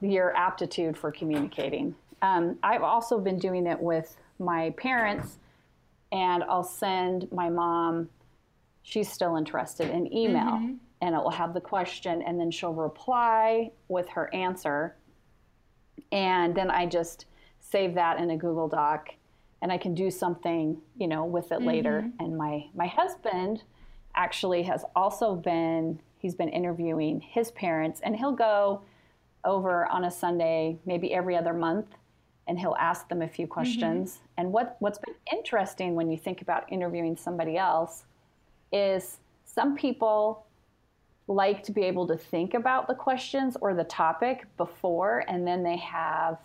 your 0.00 0.34
aptitude 0.36 0.96
for 0.96 1.12
communicating. 1.12 1.94
Um, 2.22 2.58
I've 2.62 2.82
also 2.82 3.18
been 3.18 3.38
doing 3.38 3.66
it 3.66 3.78
with 3.78 4.16
my 4.38 4.70
parents, 4.70 5.38
and 6.12 6.42
I'll 6.44 6.64
send 6.64 7.30
my 7.30 7.50
mom, 7.50 8.08
she's 8.82 9.10
still 9.10 9.36
interested 9.36 9.90
in 9.90 10.12
email. 10.12 10.44
Mm-hmm 10.44 10.74
and 11.06 11.14
it 11.14 11.22
will 11.22 11.30
have 11.30 11.54
the 11.54 11.60
question 11.60 12.20
and 12.22 12.38
then 12.38 12.50
she'll 12.50 12.74
reply 12.74 13.70
with 13.86 14.08
her 14.08 14.32
answer 14.34 14.96
and 16.10 16.54
then 16.54 16.68
i 16.70 16.84
just 16.84 17.26
save 17.60 17.94
that 17.94 18.18
in 18.18 18.30
a 18.30 18.36
google 18.36 18.68
doc 18.68 19.10
and 19.62 19.70
i 19.70 19.78
can 19.78 19.94
do 19.94 20.10
something 20.10 20.76
you 20.96 21.06
know 21.06 21.24
with 21.24 21.52
it 21.52 21.58
mm-hmm. 21.58 21.68
later 21.68 22.10
and 22.18 22.36
my 22.36 22.66
my 22.74 22.88
husband 22.88 23.62
actually 24.16 24.64
has 24.64 24.84
also 24.96 25.36
been 25.36 25.98
he's 26.18 26.34
been 26.34 26.48
interviewing 26.48 27.20
his 27.20 27.52
parents 27.52 28.00
and 28.02 28.16
he'll 28.16 28.32
go 28.32 28.82
over 29.44 29.86
on 29.86 30.04
a 30.04 30.10
sunday 30.10 30.76
maybe 30.84 31.14
every 31.14 31.36
other 31.36 31.54
month 31.54 31.86
and 32.48 32.58
he'll 32.58 32.76
ask 32.78 33.08
them 33.08 33.22
a 33.22 33.28
few 33.28 33.46
questions 33.46 34.14
mm-hmm. 34.14 34.26
and 34.38 34.52
what 34.52 34.76
what's 34.80 34.98
been 34.98 35.14
interesting 35.32 35.94
when 35.94 36.10
you 36.10 36.18
think 36.18 36.42
about 36.42 36.70
interviewing 36.72 37.16
somebody 37.16 37.56
else 37.56 38.04
is 38.72 39.18
some 39.44 39.76
people 39.76 40.45
like 41.28 41.62
to 41.64 41.72
be 41.72 41.82
able 41.82 42.06
to 42.06 42.16
think 42.16 42.54
about 42.54 42.86
the 42.86 42.94
questions 42.94 43.56
or 43.60 43.74
the 43.74 43.84
topic 43.84 44.46
before, 44.56 45.24
and 45.28 45.46
then 45.46 45.62
they 45.62 45.76
have 45.76 46.38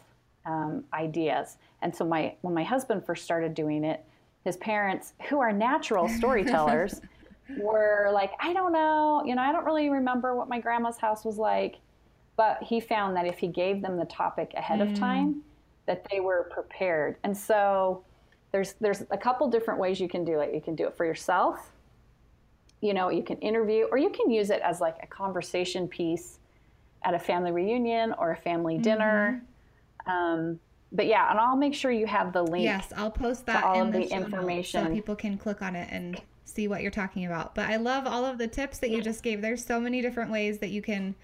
um, 0.45 0.83
ideas. 0.93 1.57
And 1.81 1.95
so, 1.95 2.05
my 2.05 2.35
when 2.41 2.53
my 2.53 2.63
husband 2.63 3.05
first 3.05 3.23
started 3.23 3.53
doing 3.53 3.83
it, 3.83 4.03
his 4.43 4.57
parents, 4.57 5.13
who 5.29 5.39
are 5.39 5.51
natural 5.51 6.09
storytellers, 6.17 7.01
were 7.57 8.09
like, 8.11 8.31
I 8.39 8.53
don't 8.53 8.71
know, 8.71 9.23
you 9.25 9.35
know, 9.35 9.41
I 9.41 9.51
don't 9.51 9.65
really 9.65 9.89
remember 9.89 10.35
what 10.35 10.49
my 10.49 10.59
grandma's 10.59 10.97
house 10.97 11.25
was 11.25 11.37
like. 11.37 11.77
But 12.37 12.63
he 12.63 12.79
found 12.79 13.15
that 13.17 13.27
if 13.27 13.37
he 13.37 13.47
gave 13.47 13.81
them 13.81 13.97
the 13.97 14.05
topic 14.05 14.53
ahead 14.55 14.79
mm. 14.79 14.89
of 14.89 14.97
time, 14.97 15.41
that 15.85 16.07
they 16.09 16.21
were 16.21 16.49
prepared. 16.51 17.17
And 17.23 17.37
so, 17.37 18.03
there's 18.51 18.73
there's 18.81 19.03
a 19.11 19.17
couple 19.17 19.47
different 19.47 19.79
ways 19.79 19.99
you 19.99 20.09
can 20.09 20.25
do 20.25 20.39
it. 20.39 20.55
You 20.55 20.61
can 20.61 20.75
do 20.75 20.87
it 20.87 20.97
for 20.97 21.05
yourself 21.05 21.71
you 22.81 22.93
know, 22.93 23.09
you 23.09 23.23
can 23.23 23.37
interview 23.37 23.85
or 23.91 23.97
you 23.97 24.09
can 24.09 24.29
use 24.29 24.49
it 24.49 24.61
as 24.61 24.81
like 24.81 24.97
a 25.01 25.07
conversation 25.07 25.87
piece 25.87 26.39
at 27.03 27.13
a 27.13 27.19
family 27.19 27.51
reunion 27.51 28.13
or 28.17 28.31
a 28.31 28.37
family 28.37 28.77
dinner. 28.77 29.41
Mm-hmm. 30.07 30.11
Um, 30.11 30.59
but 30.91 31.05
yeah, 31.05 31.29
and 31.29 31.39
I'll 31.39 31.55
make 31.55 31.73
sure 31.73 31.91
you 31.91 32.07
have 32.07 32.33
the 32.33 32.43
link. 32.43 32.65
Yes, 32.65 32.91
I'll 32.97 33.11
post 33.11 33.45
that 33.45 33.63
all 33.63 33.81
of 33.81 33.93
the, 33.93 33.99
the 33.99 34.13
information 34.13 34.85
so 34.85 34.93
people 34.93 35.15
can 35.15 35.37
click 35.37 35.61
on 35.61 35.75
it 35.75 35.87
and 35.89 36.21
see 36.43 36.67
what 36.67 36.81
you're 36.81 36.91
talking 36.91 37.25
about. 37.25 37.55
But 37.55 37.69
I 37.69 37.77
love 37.77 38.05
all 38.05 38.25
of 38.25 38.37
the 38.37 38.47
tips 38.47 38.79
that 38.79 38.89
you 38.89 39.01
just 39.01 39.23
gave. 39.23 39.41
There's 39.41 39.63
so 39.63 39.79
many 39.79 40.01
different 40.01 40.31
ways 40.31 40.57
that 40.59 40.69
you 40.69 40.81
can 40.81 41.15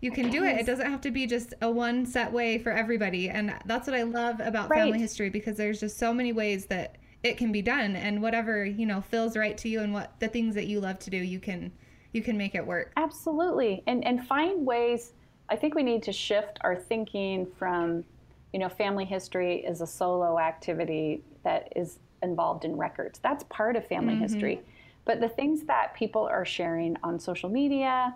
you 0.00 0.10
can 0.10 0.30
do 0.30 0.44
it. 0.44 0.58
It 0.58 0.66
doesn't 0.66 0.90
have 0.90 1.00
to 1.02 1.10
be 1.10 1.26
just 1.26 1.54
a 1.62 1.70
one 1.70 2.04
set 2.04 2.32
way 2.32 2.58
for 2.58 2.70
everybody. 2.70 3.28
And 3.30 3.54
that's 3.64 3.86
what 3.86 3.96
I 3.96 4.02
love 4.02 4.40
about 4.40 4.68
right. 4.68 4.80
family 4.80 4.98
history 4.98 5.30
because 5.30 5.56
there's 5.56 5.80
just 5.80 5.98
so 5.98 6.12
many 6.12 6.32
ways 6.32 6.66
that 6.66 6.96
it 7.26 7.36
can 7.36 7.52
be 7.52 7.62
done 7.62 7.96
and 7.96 8.22
whatever 8.22 8.64
you 8.64 8.86
know 8.86 9.00
feels 9.00 9.36
right 9.36 9.58
to 9.58 9.68
you 9.68 9.80
and 9.80 9.92
what 9.92 10.18
the 10.20 10.28
things 10.28 10.54
that 10.54 10.66
you 10.66 10.80
love 10.80 10.98
to 10.98 11.10
do 11.10 11.16
you 11.16 11.38
can 11.38 11.72
you 12.12 12.22
can 12.22 12.36
make 12.36 12.54
it 12.54 12.66
work 12.66 12.92
absolutely 12.96 13.82
and 13.86 14.04
and 14.06 14.26
find 14.26 14.64
ways 14.64 15.12
I 15.48 15.56
think 15.56 15.74
we 15.74 15.82
need 15.82 16.02
to 16.04 16.12
shift 16.12 16.58
our 16.62 16.76
thinking 16.76 17.46
from, 17.58 18.04
you 18.52 18.58
know, 18.58 18.68
family 18.68 19.04
history 19.04 19.64
is 19.64 19.80
a 19.80 19.86
solo 19.86 20.38
activity 20.38 21.22
that 21.44 21.72
is 21.76 21.98
involved 22.22 22.64
in 22.64 22.76
records. 22.76 23.20
That's 23.20 23.44
part 23.44 23.76
of 23.76 23.86
family 23.86 24.14
mm-hmm. 24.14 24.22
history. 24.22 24.60
But 25.04 25.20
the 25.20 25.28
things 25.28 25.62
that 25.64 25.94
people 25.94 26.22
are 26.22 26.44
sharing 26.44 26.96
on 27.02 27.18
social 27.20 27.48
media 27.48 28.14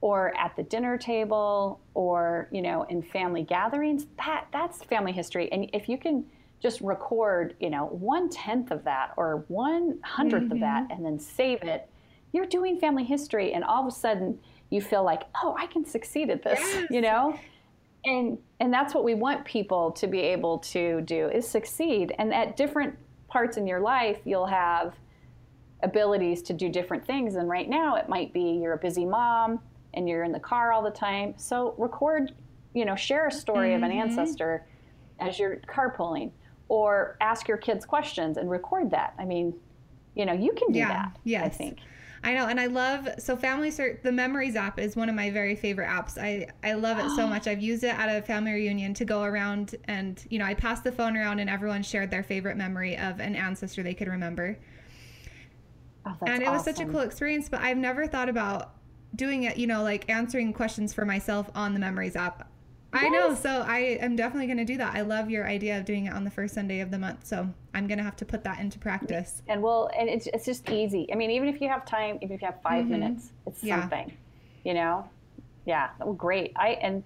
or 0.00 0.34
at 0.38 0.56
the 0.56 0.62
dinner 0.62 0.96
table 0.96 1.80
or, 1.92 2.48
you 2.50 2.62
know, 2.62 2.84
in 2.84 3.02
family 3.02 3.42
gatherings, 3.42 4.06
that 4.16 4.46
that's 4.50 4.82
family 4.82 5.12
history. 5.12 5.52
And 5.52 5.68
if 5.74 5.88
you 5.88 5.98
can 5.98 6.24
just 6.60 6.80
record, 6.80 7.54
you 7.60 7.70
know, 7.70 7.86
one 7.86 8.28
tenth 8.28 8.70
of 8.70 8.84
that 8.84 9.12
or 9.16 9.44
one 9.48 9.98
hundredth 10.02 10.44
mm-hmm. 10.44 10.52
of 10.52 10.60
that 10.60 10.82
mm-hmm. 10.84 10.92
and 10.92 11.04
then 11.04 11.18
save 11.18 11.62
it, 11.62 11.88
you're 12.32 12.46
doing 12.46 12.78
family 12.78 13.04
history 13.04 13.52
and 13.52 13.64
all 13.64 13.80
of 13.80 13.88
a 13.92 13.96
sudden 13.96 14.38
you 14.70 14.80
feel 14.80 15.02
like, 15.02 15.22
oh, 15.42 15.56
I 15.58 15.66
can 15.66 15.84
succeed 15.84 16.30
at 16.30 16.42
this, 16.42 16.60
yes. 16.60 16.86
you 16.90 17.00
know? 17.00 17.38
And 18.04 18.38
and 18.60 18.72
that's 18.72 18.94
what 18.94 19.04
we 19.04 19.14
want 19.14 19.44
people 19.44 19.90
to 19.92 20.06
be 20.06 20.20
able 20.20 20.58
to 20.58 21.02
do 21.02 21.28
is 21.28 21.46
succeed. 21.46 22.14
And 22.18 22.32
at 22.32 22.56
different 22.56 22.96
parts 23.28 23.56
in 23.56 23.66
your 23.66 23.80
life, 23.80 24.18
you'll 24.24 24.46
have 24.46 24.94
abilities 25.82 26.42
to 26.42 26.52
do 26.52 26.68
different 26.68 27.06
things. 27.06 27.36
And 27.36 27.48
right 27.48 27.68
now, 27.68 27.96
it 27.96 28.08
might 28.08 28.32
be 28.32 28.58
you're 28.62 28.74
a 28.74 28.78
busy 28.78 29.04
mom 29.04 29.60
and 29.94 30.08
you're 30.08 30.24
in 30.24 30.32
the 30.32 30.40
car 30.40 30.72
all 30.72 30.82
the 30.82 30.90
time. 30.90 31.34
So 31.36 31.74
record, 31.78 32.32
you 32.74 32.84
know, 32.84 32.96
share 32.96 33.28
a 33.28 33.32
story 33.32 33.70
mm-hmm. 33.70 33.84
of 33.84 33.90
an 33.90 33.96
mm-hmm. 33.96 34.18
ancestor 34.18 34.66
as 35.18 35.38
you're 35.38 35.56
carpooling, 35.66 36.30
or 36.70 37.16
ask 37.20 37.48
your 37.48 37.56
kids 37.56 37.84
questions 37.84 38.36
and 38.36 38.48
record 38.48 38.92
that. 38.92 39.12
I 39.18 39.24
mean, 39.24 39.52
you 40.14 40.24
know, 40.24 40.32
you 40.32 40.52
can 40.52 40.70
do 40.70 40.78
yeah. 40.78 40.88
that. 40.88 41.18
Yes. 41.24 41.44
I 41.44 41.48
think. 41.48 41.78
I 42.22 42.34
know, 42.34 42.46
and 42.46 42.60
I 42.60 42.66
love 42.66 43.08
so 43.18 43.34
Family 43.34 43.70
Search. 43.70 44.02
The 44.02 44.12
Memories 44.12 44.54
app 44.54 44.78
is 44.78 44.94
one 44.94 45.08
of 45.08 45.14
my 45.14 45.30
very 45.30 45.56
favorite 45.56 45.88
apps. 45.88 46.16
I 46.16 46.46
I 46.62 46.74
love 46.74 46.98
it 46.98 47.10
so 47.16 47.26
much. 47.34 47.48
I've 47.48 47.60
used 47.60 47.82
it 47.82 47.98
at 47.98 48.08
a 48.08 48.22
family 48.22 48.52
reunion 48.52 48.94
to 48.94 49.04
go 49.04 49.22
around 49.24 49.74
and 49.84 50.24
you 50.30 50.38
know 50.38 50.44
I 50.44 50.54
passed 50.54 50.84
the 50.84 50.92
phone 50.92 51.16
around 51.16 51.40
and 51.40 51.50
everyone 51.50 51.82
shared 51.82 52.10
their 52.10 52.22
favorite 52.22 52.56
memory 52.56 52.96
of 52.96 53.20
an 53.20 53.34
ancestor 53.34 53.82
they 53.82 53.94
could 53.94 54.08
remember. 54.08 54.56
Oh, 56.06 56.16
and 56.26 56.42
it 56.42 56.46
awesome. 56.46 56.52
was 56.52 56.64
such 56.64 56.80
a 56.80 56.84
cool 56.84 57.00
experience. 57.00 57.48
But 57.48 57.62
I've 57.62 57.78
never 57.78 58.06
thought 58.06 58.28
about 58.28 58.74
doing 59.16 59.44
it. 59.44 59.56
You 59.56 59.66
know, 59.66 59.82
like 59.82 60.08
answering 60.08 60.52
questions 60.52 60.92
for 60.92 61.04
myself 61.04 61.50
on 61.54 61.72
the 61.74 61.80
Memories 61.80 62.14
app. 62.14 62.48
I 62.92 63.08
know. 63.08 63.34
So 63.34 63.64
I 63.66 63.98
am 64.00 64.16
definitely 64.16 64.46
going 64.46 64.58
to 64.58 64.64
do 64.64 64.76
that. 64.78 64.94
I 64.94 65.02
love 65.02 65.30
your 65.30 65.46
idea 65.46 65.78
of 65.78 65.84
doing 65.84 66.06
it 66.06 66.12
on 66.12 66.24
the 66.24 66.30
first 66.30 66.54
Sunday 66.54 66.80
of 66.80 66.90
the 66.90 66.98
month. 66.98 67.26
So 67.26 67.48
I'm 67.74 67.86
going 67.86 67.98
to 67.98 68.04
have 68.04 68.16
to 68.16 68.24
put 68.24 68.44
that 68.44 68.58
into 68.58 68.78
practice. 68.78 69.42
And 69.48 69.62
well, 69.62 69.90
and 69.96 70.08
it's, 70.08 70.26
it's 70.28 70.44
just 70.44 70.68
easy. 70.70 71.08
I 71.12 71.16
mean, 71.16 71.30
even 71.30 71.48
if 71.48 71.60
you 71.60 71.68
have 71.68 71.84
time, 71.84 72.18
even 72.22 72.34
if 72.34 72.42
you 72.42 72.46
have 72.46 72.60
5 72.62 72.82
mm-hmm. 72.82 72.90
minutes, 72.90 73.32
it's 73.46 73.62
yeah. 73.62 73.80
something, 73.80 74.12
you 74.64 74.74
know? 74.74 75.08
Yeah. 75.66 75.90
Well, 76.00 76.14
great. 76.14 76.52
I, 76.56 76.70
and 76.82 77.04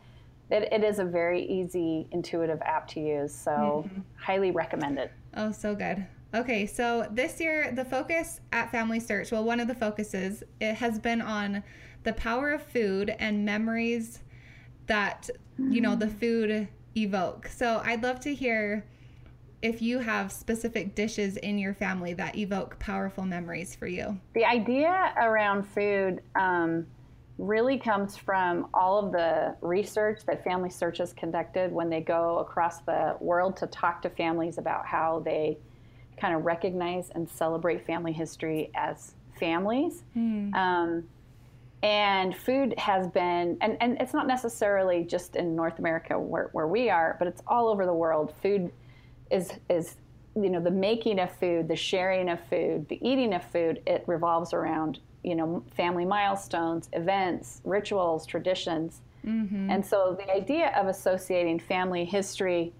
it, 0.50 0.72
it 0.72 0.84
is 0.84 0.98
a 0.98 1.04
very 1.04 1.44
easy, 1.44 2.08
intuitive 2.12 2.62
app 2.62 2.88
to 2.88 3.00
use. 3.00 3.34
So 3.34 3.84
mm-hmm. 3.86 4.00
highly 4.16 4.50
recommend 4.50 4.98
it. 4.98 5.12
Oh, 5.36 5.52
so 5.52 5.74
good. 5.74 6.06
Okay, 6.34 6.66
so 6.66 7.06
this 7.12 7.40
year 7.40 7.70
the 7.72 7.84
focus 7.84 8.40
at 8.52 8.70
Family 8.72 8.98
Search, 8.98 9.30
well, 9.30 9.44
one 9.44 9.60
of 9.60 9.68
the 9.68 9.74
focuses, 9.74 10.42
it 10.60 10.74
has 10.74 10.98
been 10.98 11.22
on 11.22 11.62
the 12.02 12.12
power 12.12 12.50
of 12.50 12.62
food 12.62 13.14
and 13.20 13.44
memories 13.44 14.20
that 14.86 15.30
you 15.58 15.80
know 15.80 15.96
the 15.96 16.08
food 16.08 16.68
evoke. 16.96 17.48
So 17.48 17.82
I'd 17.84 18.02
love 18.02 18.20
to 18.20 18.34
hear 18.34 18.84
if 19.62 19.80
you 19.80 19.98
have 19.98 20.30
specific 20.30 20.94
dishes 20.94 21.38
in 21.38 21.58
your 21.58 21.72
family 21.72 22.12
that 22.14 22.36
evoke 22.36 22.78
powerful 22.78 23.24
memories 23.24 23.74
for 23.74 23.86
you. 23.86 24.18
The 24.34 24.44
idea 24.44 25.14
around 25.16 25.66
food 25.66 26.20
um, 26.34 26.86
really 27.38 27.78
comes 27.78 28.16
from 28.16 28.68
all 28.74 29.04
of 29.04 29.10
the 29.10 29.56
research 29.62 30.20
that 30.26 30.44
Family 30.44 30.70
Search 30.70 30.98
has 30.98 31.12
conducted 31.14 31.72
when 31.72 31.88
they 31.88 32.00
go 32.00 32.38
across 32.40 32.80
the 32.80 33.16
world 33.20 33.56
to 33.56 33.66
talk 33.68 34.02
to 34.02 34.10
families 34.10 34.58
about 34.58 34.86
how 34.86 35.22
they 35.24 35.56
kind 36.20 36.34
of 36.34 36.44
recognize 36.44 37.10
and 37.14 37.28
celebrate 37.28 37.84
family 37.86 38.12
history 38.12 38.70
as 38.74 39.14
families. 39.38 40.04
Mm. 40.16 40.54
Um, 40.54 41.04
and 41.84 42.34
food 42.34 42.74
has 42.78 43.06
been 43.08 43.58
and, 43.60 43.76
and 43.80 43.98
it's 44.00 44.14
not 44.14 44.26
necessarily 44.26 45.04
just 45.04 45.36
in 45.36 45.54
north 45.54 45.78
america 45.78 46.18
where, 46.18 46.48
where 46.52 46.66
we 46.66 46.88
are 46.88 47.14
but 47.18 47.28
it's 47.28 47.42
all 47.46 47.68
over 47.68 47.84
the 47.86 47.92
world. 47.92 48.32
Food 48.42 48.72
is 49.30 49.52
is 49.68 49.96
you 50.34 50.50
know 50.50 50.60
the 50.60 50.70
making 50.70 51.20
of 51.20 51.30
food 51.38 51.68
the 51.68 51.76
sharing 51.76 52.28
of 52.28 52.40
food 52.48 52.88
the 52.88 52.98
eating 53.06 53.34
of 53.34 53.44
food 53.50 53.80
it 53.86 54.02
revolves 54.06 54.52
around 54.52 54.98
you 55.22 55.34
know 55.34 55.62
family 55.76 56.04
milestones 56.04 56.88
events 56.92 57.60
rituals 57.64 58.26
traditions. 58.26 59.00
Mm-hmm. 59.24 59.70
and 59.70 59.84
so 59.84 60.14
the 60.18 60.30
idea 60.30 60.70
of 60.76 60.86
associating 60.86 61.58
family 61.58 62.04
history 62.04 62.74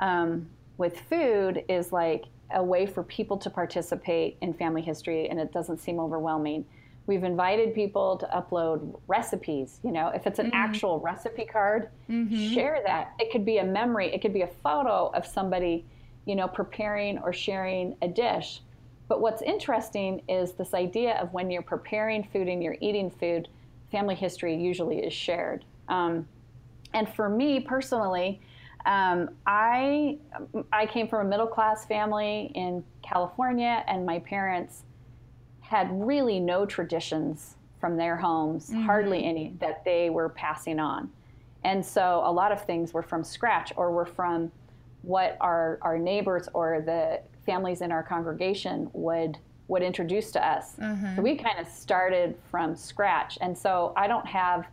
um, 0.00 0.46
with 0.76 1.00
food 1.08 1.64
is 1.70 1.90
like 1.90 2.26
a 2.50 2.62
way 2.62 2.84
for 2.84 3.02
people 3.02 3.38
to 3.38 3.48
participate 3.48 4.36
in 4.42 4.52
family 4.52 4.82
history 4.82 5.28
and 5.30 5.40
it 5.40 5.52
doesn't 5.52 5.78
seem 5.78 5.98
overwhelming 5.98 6.66
We've 7.06 7.24
invited 7.24 7.74
people 7.74 8.16
to 8.16 8.26
upload 8.26 8.98
recipes. 9.06 9.78
You 9.84 9.92
know, 9.92 10.08
if 10.08 10.26
it's 10.26 10.38
an 10.38 10.46
mm-hmm. 10.46 10.56
actual 10.56 11.00
recipe 11.00 11.44
card, 11.44 11.88
mm-hmm. 12.10 12.52
share 12.52 12.80
that. 12.84 13.12
It 13.18 13.30
could 13.30 13.44
be 13.44 13.58
a 13.58 13.64
memory, 13.64 14.12
it 14.12 14.20
could 14.20 14.32
be 14.32 14.42
a 14.42 14.50
photo 14.62 15.10
of 15.14 15.26
somebody, 15.26 15.84
you 16.24 16.34
know, 16.34 16.48
preparing 16.48 17.18
or 17.18 17.32
sharing 17.32 17.96
a 18.02 18.08
dish. 18.08 18.60
But 19.08 19.20
what's 19.20 19.42
interesting 19.42 20.22
is 20.28 20.52
this 20.52 20.74
idea 20.74 21.14
of 21.14 21.32
when 21.32 21.50
you're 21.50 21.62
preparing 21.62 22.24
food 22.24 22.48
and 22.48 22.62
you're 22.62 22.76
eating 22.80 23.10
food, 23.10 23.48
family 23.92 24.16
history 24.16 24.56
usually 24.56 24.98
is 24.98 25.12
shared. 25.12 25.64
Um, 25.88 26.26
and 26.92 27.08
for 27.08 27.28
me 27.28 27.60
personally, 27.60 28.40
um, 28.84 29.30
I 29.46 30.18
I 30.72 30.86
came 30.86 31.08
from 31.08 31.26
a 31.26 31.28
middle 31.28 31.46
class 31.46 31.86
family 31.86 32.52
in 32.54 32.84
California, 33.02 33.84
and 33.88 34.06
my 34.06 34.20
parents 34.20 34.84
had 35.66 35.88
really 35.90 36.38
no 36.38 36.64
traditions 36.64 37.56
from 37.80 37.96
their 37.96 38.16
homes, 38.16 38.70
mm-hmm. 38.70 38.82
hardly 38.82 39.24
any 39.24 39.54
that 39.60 39.84
they 39.84 40.10
were 40.10 40.28
passing 40.28 40.78
on. 40.78 41.10
And 41.64 41.84
so 41.84 42.22
a 42.24 42.32
lot 42.32 42.52
of 42.52 42.64
things 42.64 42.92
were 42.94 43.02
from 43.02 43.24
scratch 43.24 43.72
or 43.76 43.90
were 43.90 44.06
from 44.06 44.52
what 45.02 45.36
our, 45.40 45.78
our 45.82 45.98
neighbors 45.98 46.48
or 46.54 46.80
the 46.80 47.20
families 47.44 47.80
in 47.80 47.92
our 47.92 48.02
congregation 48.02 48.90
would 48.92 49.38
would 49.68 49.82
introduce 49.82 50.30
to 50.30 50.46
us. 50.46 50.76
Mm-hmm. 50.76 51.16
So 51.16 51.22
we 51.22 51.34
kind 51.34 51.58
of 51.58 51.66
started 51.66 52.36
from 52.52 52.76
scratch. 52.76 53.36
And 53.40 53.58
so 53.58 53.92
I 53.96 54.06
don't 54.06 54.26
have 54.26 54.68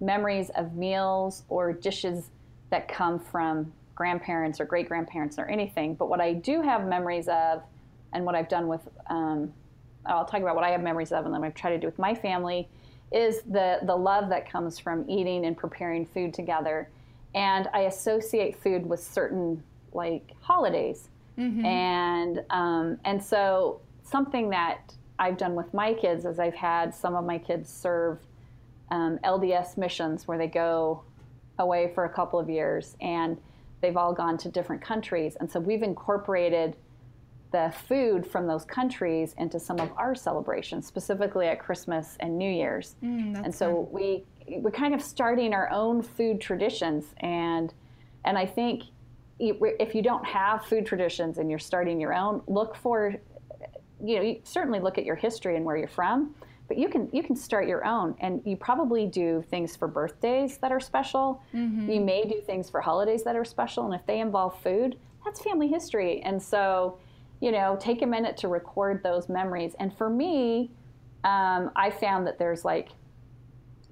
memories 0.00 0.48
of 0.56 0.74
meals 0.74 1.42
or 1.50 1.74
dishes 1.74 2.30
that 2.70 2.88
come 2.88 3.18
from 3.18 3.70
grandparents 3.94 4.58
or 4.58 4.64
great 4.64 4.88
grandparents 4.88 5.38
or 5.38 5.44
anything. 5.50 5.94
But 5.94 6.08
what 6.08 6.20
I 6.20 6.32
do 6.32 6.62
have 6.62 6.86
memories 6.86 7.28
of, 7.28 7.62
and 8.14 8.24
what 8.24 8.34
I've 8.34 8.48
done 8.48 8.68
with 8.68 8.80
um, 9.10 9.52
I'll 10.06 10.24
talk 10.24 10.40
about 10.40 10.54
what 10.54 10.64
I 10.64 10.70
have 10.70 10.82
memories 10.82 11.12
of, 11.12 11.24
and 11.24 11.34
then 11.34 11.44
I've 11.44 11.54
tried 11.54 11.70
to 11.70 11.78
do 11.78 11.86
with 11.86 11.98
my 11.98 12.14
family, 12.14 12.68
is 13.12 13.42
the 13.42 13.80
the 13.82 13.94
love 13.94 14.28
that 14.30 14.50
comes 14.50 14.78
from 14.78 15.08
eating 15.08 15.44
and 15.44 15.56
preparing 15.56 16.06
food 16.06 16.34
together, 16.34 16.88
and 17.34 17.68
I 17.72 17.82
associate 17.82 18.56
food 18.56 18.86
with 18.86 19.02
certain 19.02 19.62
like 19.92 20.32
holidays, 20.40 21.08
mm-hmm. 21.38 21.64
and 21.64 22.44
um, 22.50 22.98
and 23.04 23.22
so 23.22 23.80
something 24.02 24.50
that 24.50 24.94
I've 25.18 25.36
done 25.36 25.54
with 25.54 25.72
my 25.72 25.94
kids 25.94 26.24
is 26.24 26.38
I've 26.38 26.54
had 26.54 26.94
some 26.94 27.14
of 27.14 27.24
my 27.24 27.38
kids 27.38 27.70
serve 27.70 28.18
um, 28.90 29.18
LDS 29.24 29.76
missions 29.76 30.26
where 30.26 30.38
they 30.38 30.48
go 30.48 31.02
away 31.58 31.92
for 31.94 32.04
a 32.04 32.08
couple 32.08 32.38
of 32.38 32.48
years, 32.48 32.96
and 33.00 33.38
they've 33.80 33.96
all 33.96 34.12
gone 34.12 34.38
to 34.38 34.48
different 34.48 34.82
countries, 34.82 35.36
and 35.38 35.50
so 35.50 35.60
we've 35.60 35.82
incorporated 35.82 36.76
the 37.52 37.72
food 37.86 38.26
from 38.26 38.46
those 38.46 38.64
countries 38.64 39.34
into 39.38 39.60
some 39.60 39.78
of 39.78 39.92
our 39.96 40.14
celebrations, 40.14 40.86
specifically 40.86 41.46
at 41.46 41.60
Christmas 41.60 42.16
and 42.20 42.36
New 42.36 42.50
Year's. 42.50 42.96
Mm, 43.04 43.44
and 43.44 43.54
so 43.54 43.84
fun. 43.84 43.92
we 43.92 44.24
we're 44.48 44.70
kind 44.70 44.94
of 44.94 45.02
starting 45.02 45.54
our 45.54 45.70
own 45.70 46.02
food 46.02 46.40
traditions, 46.40 47.14
and 47.18 47.72
and 48.24 48.36
I 48.36 48.46
think 48.46 48.84
if 49.38 49.94
you 49.94 50.02
don't 50.02 50.24
have 50.24 50.64
food 50.64 50.86
traditions 50.86 51.38
and 51.38 51.50
you're 51.50 51.58
starting 51.58 52.00
your 52.00 52.14
own, 52.14 52.42
look 52.46 52.74
for 52.76 53.14
you 54.04 54.16
know 54.16 54.22
you 54.22 54.40
certainly 54.42 54.80
look 54.80 54.98
at 54.98 55.04
your 55.04 55.16
history 55.16 55.56
and 55.56 55.64
where 55.64 55.76
you're 55.76 55.88
from, 55.88 56.34
but 56.68 56.78
you 56.78 56.88
can 56.88 57.08
you 57.12 57.22
can 57.22 57.36
start 57.36 57.68
your 57.68 57.84
own, 57.84 58.14
and 58.20 58.40
you 58.44 58.56
probably 58.56 59.06
do 59.06 59.44
things 59.50 59.76
for 59.76 59.86
birthdays 59.86 60.56
that 60.58 60.72
are 60.72 60.80
special. 60.80 61.42
Mm-hmm. 61.54 61.90
You 61.90 62.00
may 62.00 62.24
do 62.24 62.40
things 62.40 62.70
for 62.70 62.80
holidays 62.80 63.22
that 63.24 63.36
are 63.36 63.44
special, 63.44 63.84
and 63.84 63.94
if 63.94 64.06
they 64.06 64.20
involve 64.20 64.60
food, 64.62 64.96
that's 65.24 65.40
family 65.40 65.68
history, 65.68 66.20
and 66.22 66.42
so 66.42 66.98
you 67.42 67.50
know, 67.50 67.76
take 67.80 68.02
a 68.02 68.06
minute 68.06 68.36
to 68.36 68.46
record 68.46 69.02
those 69.02 69.28
memories. 69.28 69.74
And 69.80 69.92
for 69.92 70.08
me, 70.08 70.70
um, 71.24 71.72
I 71.74 71.90
found 71.90 72.24
that 72.28 72.38
there's 72.38 72.64
like 72.64 72.90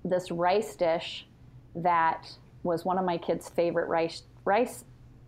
this 0.05 0.31
rice 0.31 0.77
dish 0.77 1.27
that 1.75 2.31
was 2.63 2.85
one 2.85 2.97
of 2.97 3.05
my 3.05 3.19
kids' 3.19 3.49
favorite 3.49 3.89
rice 3.89 4.23
rice 4.45 4.85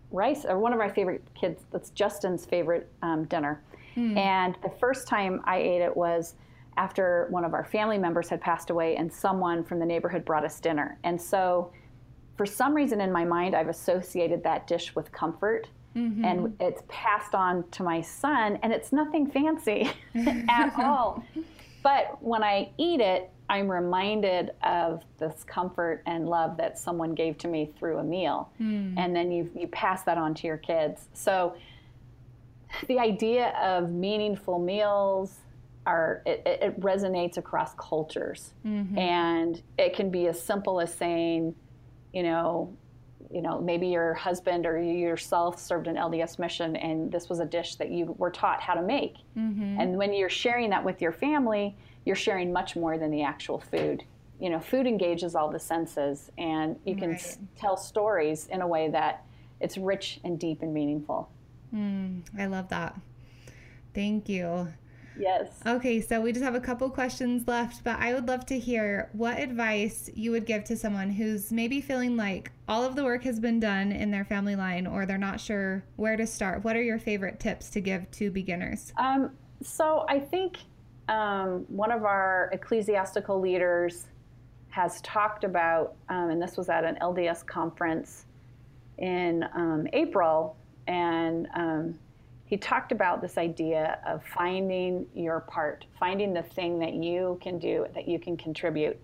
rice 0.09 0.45
or 0.45 0.57
one 0.57 0.71
of 0.71 0.79
our 0.79 0.89
favorite 0.89 1.21
kids. 1.35 1.65
That's 1.71 1.89
Justin's 1.89 2.45
favorite 2.45 2.89
um, 3.01 3.25
dinner. 3.25 3.61
Mm. 3.97 4.17
And 4.17 4.57
the 4.63 4.71
first 4.79 5.05
time 5.05 5.41
I 5.43 5.57
ate 5.57 5.81
it 5.81 5.95
was 5.95 6.35
after 6.77 7.27
one 7.29 7.43
of 7.43 7.53
our 7.53 7.65
family 7.65 7.97
members 7.97 8.29
had 8.29 8.39
passed 8.39 8.69
away, 8.69 8.95
and 8.95 9.11
someone 9.11 9.65
from 9.65 9.79
the 9.79 9.85
neighborhood 9.85 10.23
brought 10.23 10.45
us 10.45 10.61
dinner. 10.61 10.97
And 11.03 11.21
so 11.21 11.73
for 12.37 12.45
some 12.45 12.73
reason 12.73 13.01
in 13.01 13.11
my 13.11 13.25
mind, 13.25 13.53
I've 13.53 13.67
associated 13.67 14.43
that 14.43 14.65
dish 14.65 14.95
with 14.95 15.11
comfort. 15.11 15.67
Mm-hmm. 15.95 16.25
And 16.25 16.55
it's 16.59 16.81
passed 16.87 17.35
on 17.35 17.67
to 17.71 17.83
my 17.83 18.01
son, 18.01 18.57
and 18.63 18.73
it's 18.73 18.91
nothing 18.91 19.29
fancy 19.29 19.91
at 20.49 20.73
all. 20.77 21.23
But 21.83 22.17
when 22.21 22.43
I 22.43 22.71
eat 22.77 23.01
it, 23.01 23.29
I'm 23.49 23.69
reminded 23.69 24.51
of 24.63 25.03
this 25.19 25.43
comfort 25.43 26.01
and 26.05 26.27
love 26.27 26.57
that 26.57 26.79
someone 26.79 27.13
gave 27.13 27.37
to 27.39 27.47
me 27.47 27.71
through 27.77 27.97
a 27.97 28.03
meal. 28.03 28.49
Mm. 28.59 28.95
And 28.97 29.15
then 29.15 29.31
you, 29.31 29.51
you 29.53 29.67
pass 29.67 30.03
that 30.03 30.17
on 30.17 30.33
to 30.35 30.47
your 30.47 30.57
kids. 30.57 31.09
So 31.13 31.55
the 32.87 32.99
idea 32.99 33.49
of 33.61 33.91
meaningful 33.91 34.59
meals 34.59 35.39
are 35.85 36.21
it, 36.25 36.41
it 36.45 36.79
resonates 36.79 37.37
across 37.37 37.73
cultures. 37.75 38.53
Mm-hmm. 38.65 38.97
And 38.97 39.61
it 39.77 39.93
can 39.93 40.09
be 40.09 40.27
as 40.27 40.41
simple 40.41 40.79
as 40.79 40.93
saying, 40.93 41.53
you 42.13 42.23
know, 42.23 42.73
you 43.31 43.41
know, 43.41 43.59
maybe 43.59 43.87
your 43.87 44.13
husband 44.13 44.65
or 44.65 44.81
you 44.81 44.93
yourself 44.93 45.59
served 45.59 45.87
an 45.87 45.95
LDS 45.95 46.39
mission 46.39 46.75
and 46.75 47.11
this 47.11 47.29
was 47.29 47.39
a 47.39 47.45
dish 47.45 47.75
that 47.75 47.89
you 47.89 48.15
were 48.17 48.31
taught 48.31 48.61
how 48.61 48.73
to 48.73 48.81
make. 48.81 49.15
Mm-hmm. 49.37 49.79
And 49.79 49.97
when 49.97 50.13
you're 50.13 50.29
sharing 50.29 50.69
that 50.71 50.83
with 50.83 51.01
your 51.01 51.11
family, 51.11 51.75
you're 52.05 52.15
sharing 52.15 52.51
much 52.51 52.75
more 52.75 52.97
than 52.97 53.11
the 53.11 53.23
actual 53.23 53.59
food. 53.59 54.03
You 54.39 54.49
know, 54.49 54.59
food 54.59 54.87
engages 54.87 55.35
all 55.35 55.49
the 55.49 55.59
senses, 55.59 56.29
and 56.37 56.77
you 56.85 56.95
can 56.95 57.11
right. 57.11 57.37
tell 57.57 57.77
stories 57.77 58.47
in 58.47 58.61
a 58.61 58.67
way 58.67 58.89
that 58.89 59.23
it's 59.61 59.77
rich 59.77 60.19
and 60.23 60.37
deep 60.37 60.61
and 60.61 60.73
meaningful. 60.73 61.29
Mm, 61.73 62.23
I 62.37 62.47
love 62.47 62.67
that. 62.69 62.99
Thank 63.93 64.27
you. 64.27 64.73
Yes. 65.17 65.59
Okay, 65.65 66.01
so 66.01 66.21
we 66.21 66.31
just 66.31 66.43
have 66.43 66.55
a 66.55 66.59
couple 66.59 66.89
questions 66.89 67.47
left, 67.47 67.83
but 67.83 67.99
I 67.99 68.13
would 68.13 68.27
love 68.27 68.45
to 68.47 68.59
hear 68.59 69.09
what 69.13 69.39
advice 69.39 70.09
you 70.13 70.31
would 70.31 70.45
give 70.45 70.63
to 70.65 70.77
someone 70.77 71.09
who's 71.09 71.51
maybe 71.51 71.81
feeling 71.81 72.17
like 72.17 72.51
all 72.67 72.83
of 72.83 72.95
the 72.95 73.03
work 73.03 73.23
has 73.23 73.39
been 73.39 73.59
done 73.59 73.91
in 73.91 74.11
their 74.11 74.25
family 74.25 74.55
line 74.55 74.87
or 74.87 75.05
they're 75.05 75.17
not 75.17 75.39
sure 75.39 75.83
where 75.95 76.17
to 76.17 76.25
start. 76.25 76.63
What 76.63 76.75
are 76.75 76.81
your 76.81 76.99
favorite 76.99 77.39
tips 77.39 77.69
to 77.71 77.81
give 77.81 78.09
to 78.11 78.31
beginners? 78.31 78.93
Um, 78.97 79.31
so 79.61 80.05
I 80.09 80.19
think 80.19 80.57
um, 81.07 81.65
one 81.67 81.91
of 81.91 82.03
our 82.05 82.49
ecclesiastical 82.53 83.39
leaders 83.39 84.07
has 84.69 85.01
talked 85.01 85.43
about, 85.43 85.95
um, 86.09 86.31
and 86.31 86.41
this 86.41 86.57
was 86.57 86.69
at 86.69 86.83
an 86.83 86.97
LDS 87.01 87.45
conference 87.45 88.25
in 88.97 89.45
um, 89.55 89.87
April, 89.93 90.55
and 90.87 91.47
um, 91.55 91.99
he 92.53 92.57
talked 92.57 92.91
about 92.91 93.19
this 93.19 93.39
idea 93.39 93.97
of 94.05 94.23
finding 94.23 95.07
your 95.15 95.39
part, 95.39 95.85
finding 95.99 96.35
the 96.35 96.43
thing 96.43 96.77
that 96.77 96.93
you 96.93 97.39
can 97.41 97.57
do, 97.57 97.87
that 97.95 98.07
you 98.07 98.19
can 98.19 98.37
contribute. 98.37 98.95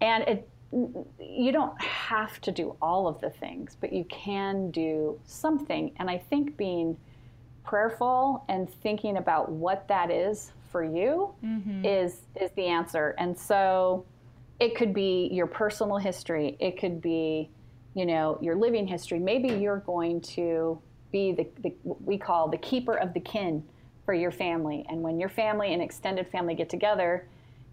And 0.00 0.24
it, 0.24 0.48
you 1.20 1.52
don't 1.52 1.80
have 1.80 2.40
to 2.40 2.50
do 2.50 2.74
all 2.82 3.06
of 3.06 3.20
the 3.20 3.30
things, 3.30 3.76
but 3.80 3.92
you 3.92 4.02
can 4.06 4.72
do 4.72 5.16
something. 5.24 5.92
And 6.00 6.10
I 6.10 6.18
think 6.18 6.56
being 6.56 6.96
prayerful 7.62 8.44
and 8.48 8.68
thinking 8.68 9.16
about 9.16 9.48
what 9.48 9.86
that 9.86 10.10
is 10.10 10.50
for 10.72 10.82
you 10.82 11.32
mm-hmm. 11.44 11.84
is 11.84 12.22
is 12.40 12.50
the 12.56 12.66
answer. 12.66 13.14
And 13.16 13.38
so 13.38 14.04
it 14.58 14.74
could 14.74 14.92
be 14.92 15.28
your 15.30 15.46
personal 15.46 15.98
history, 15.98 16.56
it 16.58 16.80
could 16.80 17.00
be, 17.00 17.48
you 17.94 18.06
know, 18.06 18.40
your 18.42 18.56
living 18.56 18.88
history. 18.88 19.20
Maybe 19.20 19.50
you're 19.50 19.84
going 19.86 20.20
to 20.34 20.82
be 21.12 21.32
the, 21.32 21.46
the 21.62 21.74
what 21.82 22.02
we 22.02 22.18
call 22.18 22.48
the 22.48 22.58
keeper 22.58 22.96
of 22.96 23.14
the 23.14 23.20
kin 23.20 23.62
for 24.04 24.14
your 24.14 24.30
family. 24.30 24.84
And 24.88 25.02
when 25.02 25.20
your 25.20 25.28
family 25.28 25.72
and 25.72 25.82
extended 25.82 26.26
family 26.26 26.54
get 26.54 26.68
together, 26.68 27.28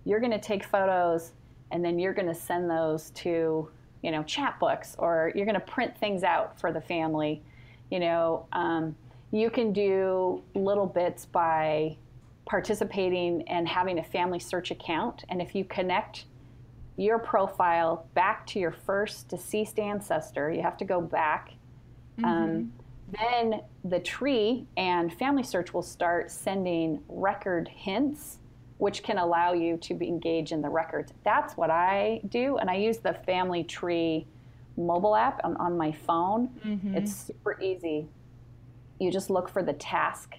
you're 0.06 0.20
going 0.20 0.32
to 0.32 0.40
take 0.40 0.64
photos 0.64 1.32
and 1.72 1.84
then 1.84 2.00
you're 2.00 2.14
going 2.14 2.28
to 2.28 2.36
send 2.36 2.70
those 2.70 3.10
to, 3.12 3.70
you 4.02 4.12
know, 4.12 4.24
Chatbooks 4.24 4.96
or 4.98 5.32
you're 5.36 5.46
going 5.46 5.60
to 5.60 5.66
print 5.66 5.98
things 5.98 6.24
out 6.24 6.60
for 6.60 6.72
the 6.72 6.82
family. 6.82 7.42
You 7.90 8.00
know, 8.00 8.46
um, 8.52 8.96
you 9.32 9.50
can 9.50 9.74
do 9.74 10.44
little 10.54 10.86
bits 10.86 11.26
by 11.26 11.98
participating 12.46 13.48
and 13.48 13.68
having 13.68 14.00
a 14.00 14.04
family 14.04 14.40
search 14.40 14.72
account. 14.72 15.24
And 15.30 15.42
if 15.42 15.54
you 15.54 15.64
connect 15.64 16.26
your 16.98 17.20
profile 17.20 18.08
back 18.14 18.46
to 18.48 18.60
your 18.60 18.72
first 18.72 19.30
deceased 19.30 19.80
ancestor, 19.80 20.52
you 20.52 20.62
have 20.62 20.78
to 20.78 20.86
go 20.86 21.00
back. 21.00 21.52
Mm-hmm. 22.20 22.26
Um, 22.26 22.74
then 23.18 23.62
the 23.84 24.00
tree 24.00 24.66
and 24.78 25.14
family 25.14 25.44
search 25.44 25.74
will 25.74 25.82
start 25.82 26.32
sending 26.32 27.02
record 27.08 27.68
hints, 27.68 28.40
which 28.78 29.04
can 29.04 29.18
allow 29.18 29.54
you 29.54 29.78
to 29.78 29.94
be 29.94 30.08
engaged 30.08 30.52
in 30.52 30.62
the 30.62 30.70
records. 30.70 31.14
That's 31.24 31.56
what 31.58 31.70
I 31.70 32.22
do, 32.30 32.58
and 32.58 32.70
I 32.70 32.76
use 32.76 32.98
the 32.98 33.14
family 33.26 33.64
tree 33.64 34.28
mobile 34.78 35.16
app 35.16 35.42
on, 35.44 35.58
on 35.58 35.78
my 35.78 35.92
phone. 35.92 36.50
Mm-hmm. 36.66 36.96
It's 36.96 37.14
super 37.14 37.60
easy. 37.62 38.08
You 39.00 39.12
just 39.12 39.30
look 39.30 39.50
for 39.50 39.64
the 39.64 39.74
task 39.74 40.36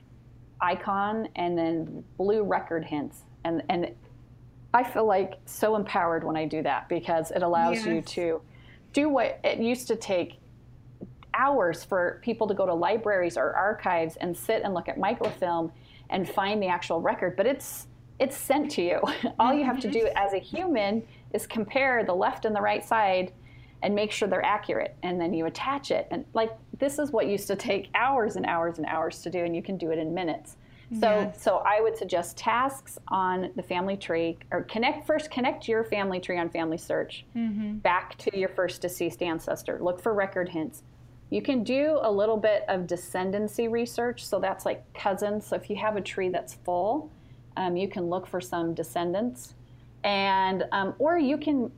icon 0.61 1.29
and 1.37 1.57
then 1.57 2.05
blue 2.17 2.43
record 2.43 2.85
hints. 2.85 3.23
And, 3.45 3.63
and 3.69 3.95
I 4.73 4.85
feel 4.85 5.07
like 5.07 5.35
so 5.47 5.77
empowered 5.77 6.25
when 6.25 6.37
I 6.37 6.47
do 6.47 6.63
that 6.63 6.89
because 6.89 7.31
it 7.31 7.43
allows 7.43 7.77
yes. 7.77 7.87
you 7.87 8.03
to 8.03 8.43
do 8.93 9.09
what 9.09 9.41
it 9.45 9.59
used 9.59 9.89
to 9.89 9.97
take 9.97 10.40
hours 11.41 11.85
for 11.85 12.21
people 12.23 12.47
to 12.49 12.55
go 12.55 12.67
to 12.67 12.75
libraries 12.75 13.37
or 13.37 13.55
archives 13.55 14.17
and 14.17 14.37
sit 14.37 14.63
and 14.63 14.75
look 14.75 14.89
at 14.89 14.99
microfilm 14.99 15.73
and 16.11 16.29
find 16.29 16.63
the 16.63 16.67
actual 16.67 17.01
record. 17.01 17.37
But 17.37 17.47
it's 17.47 17.87
it's 18.19 18.37
sent 18.37 18.71
to 18.73 18.83
you. 18.83 19.01
All 19.39 19.55
you 19.55 19.65
have 19.65 19.81
to 19.81 19.91
do 19.91 20.09
as 20.15 20.35
a 20.35 20.39
human 20.39 21.03
is 21.33 21.47
compare 21.47 22.05
the 22.05 22.15
left 22.15 22.45
and 22.45 22.55
the 22.55 22.61
right 22.61 22.85
side 22.85 23.33
and 23.83 23.95
make 23.95 24.13
sure 24.13 24.29
they're 24.29 24.45
accurate 24.45 24.95
and 25.03 25.21
then 25.21 25.33
you 25.33 25.47
attach 25.47 25.91
it 25.91 26.07
and 26.11 26.25
like 26.35 26.51
this 26.79 26.99
is 26.99 27.11
what 27.13 27.27
used 27.27 27.47
to 27.47 27.57
take 27.57 27.89
hours 27.95 28.37
and 28.37 28.47
hours 28.47 28.79
and 28.79 28.87
hours 28.87 29.23
to 29.23 29.31
do 29.31 29.45
and 29.45 29.55
you 29.57 29.63
can 29.63 29.77
do 29.77 29.91
it 29.91 29.99
in 29.99 30.13
minutes 30.13 30.57
so 31.01 31.09
yes. 31.09 31.43
so 31.43 31.63
i 31.65 31.81
would 31.81 31.97
suggest 31.97 32.37
tasks 32.37 32.99
on 33.09 33.51
the 33.57 33.63
family 33.63 33.97
tree 33.97 34.37
or 34.51 34.63
connect 34.65 35.07
first 35.07 35.31
connect 35.31 35.69
your 35.69 35.85
family 35.85 36.21
tree 36.21 36.39
on 36.39 36.51
family 36.51 36.77
search 36.77 37.25
mm-hmm. 37.35 37.77
back 37.77 38.17
to 38.19 38.37
your 38.39 38.49
first 38.49 38.83
deceased 38.83 39.23
ancestor 39.23 39.79
look 39.81 40.01
for 40.01 40.13
record 40.13 40.49
hints 40.49 40.83
you 41.31 41.41
can 41.41 41.63
do 41.63 41.99
a 42.03 42.11
little 42.11 42.37
bit 42.37 42.65
of 42.69 42.83
descendancy 42.83 43.71
research 43.71 44.25
so 44.25 44.39
that's 44.39 44.65
like 44.65 44.83
cousins 44.95 45.47
so 45.47 45.57
if 45.57 45.71
you 45.71 45.77
have 45.77 45.97
a 45.97 46.01
tree 46.01 46.29
that's 46.29 46.55
full 46.55 47.11
um, 47.57 47.77
you 47.77 47.89
can 47.89 48.09
look 48.09 48.27
for 48.27 48.41
some 48.41 48.75
descendants 48.75 49.55
and 50.05 50.65
um, 50.73 50.95
or 50.99 51.19
you 51.19 51.37
can 51.37 51.71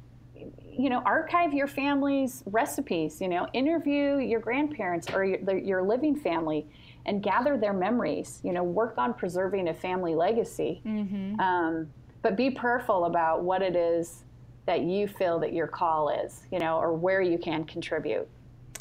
you 0.73 0.89
know, 0.89 1.03
archive 1.05 1.53
your 1.53 1.67
family's 1.67 2.43
recipes, 2.47 3.21
you 3.21 3.29
know, 3.29 3.47
interview 3.53 4.19
your 4.19 4.41
grandparents 4.41 5.11
or 5.13 5.25
your, 5.25 5.59
your 5.59 5.83
living 5.83 6.17
family 6.17 6.67
and 7.05 7.23
gather 7.23 7.59
their 7.59 7.73
memories, 7.73 8.41
you 8.43 8.53
know, 8.53 8.63
work 8.63 8.97
on 8.97 9.13
preserving 9.13 9.69
a 9.69 9.75
family 9.75 10.15
legacy. 10.15 10.81
Mm-hmm. 10.87 11.39
Um, 11.41 11.89
but 12.23 12.37
be 12.37 12.51
prayerful 12.51 13.05
about 13.05 13.43
what 13.43 13.61
it 13.63 13.77
is 13.77 14.23
that 14.67 14.83
you 14.83 15.09
feel 15.09 15.39
that 15.41 15.53
your 15.53 15.67
call 15.67 16.09
is, 16.09 16.45
you 16.51 16.59
know, 16.59 16.79
or 16.79 16.95
where 16.95 17.21
you 17.21 17.37
can 17.37 17.65
contribute. 17.65 18.29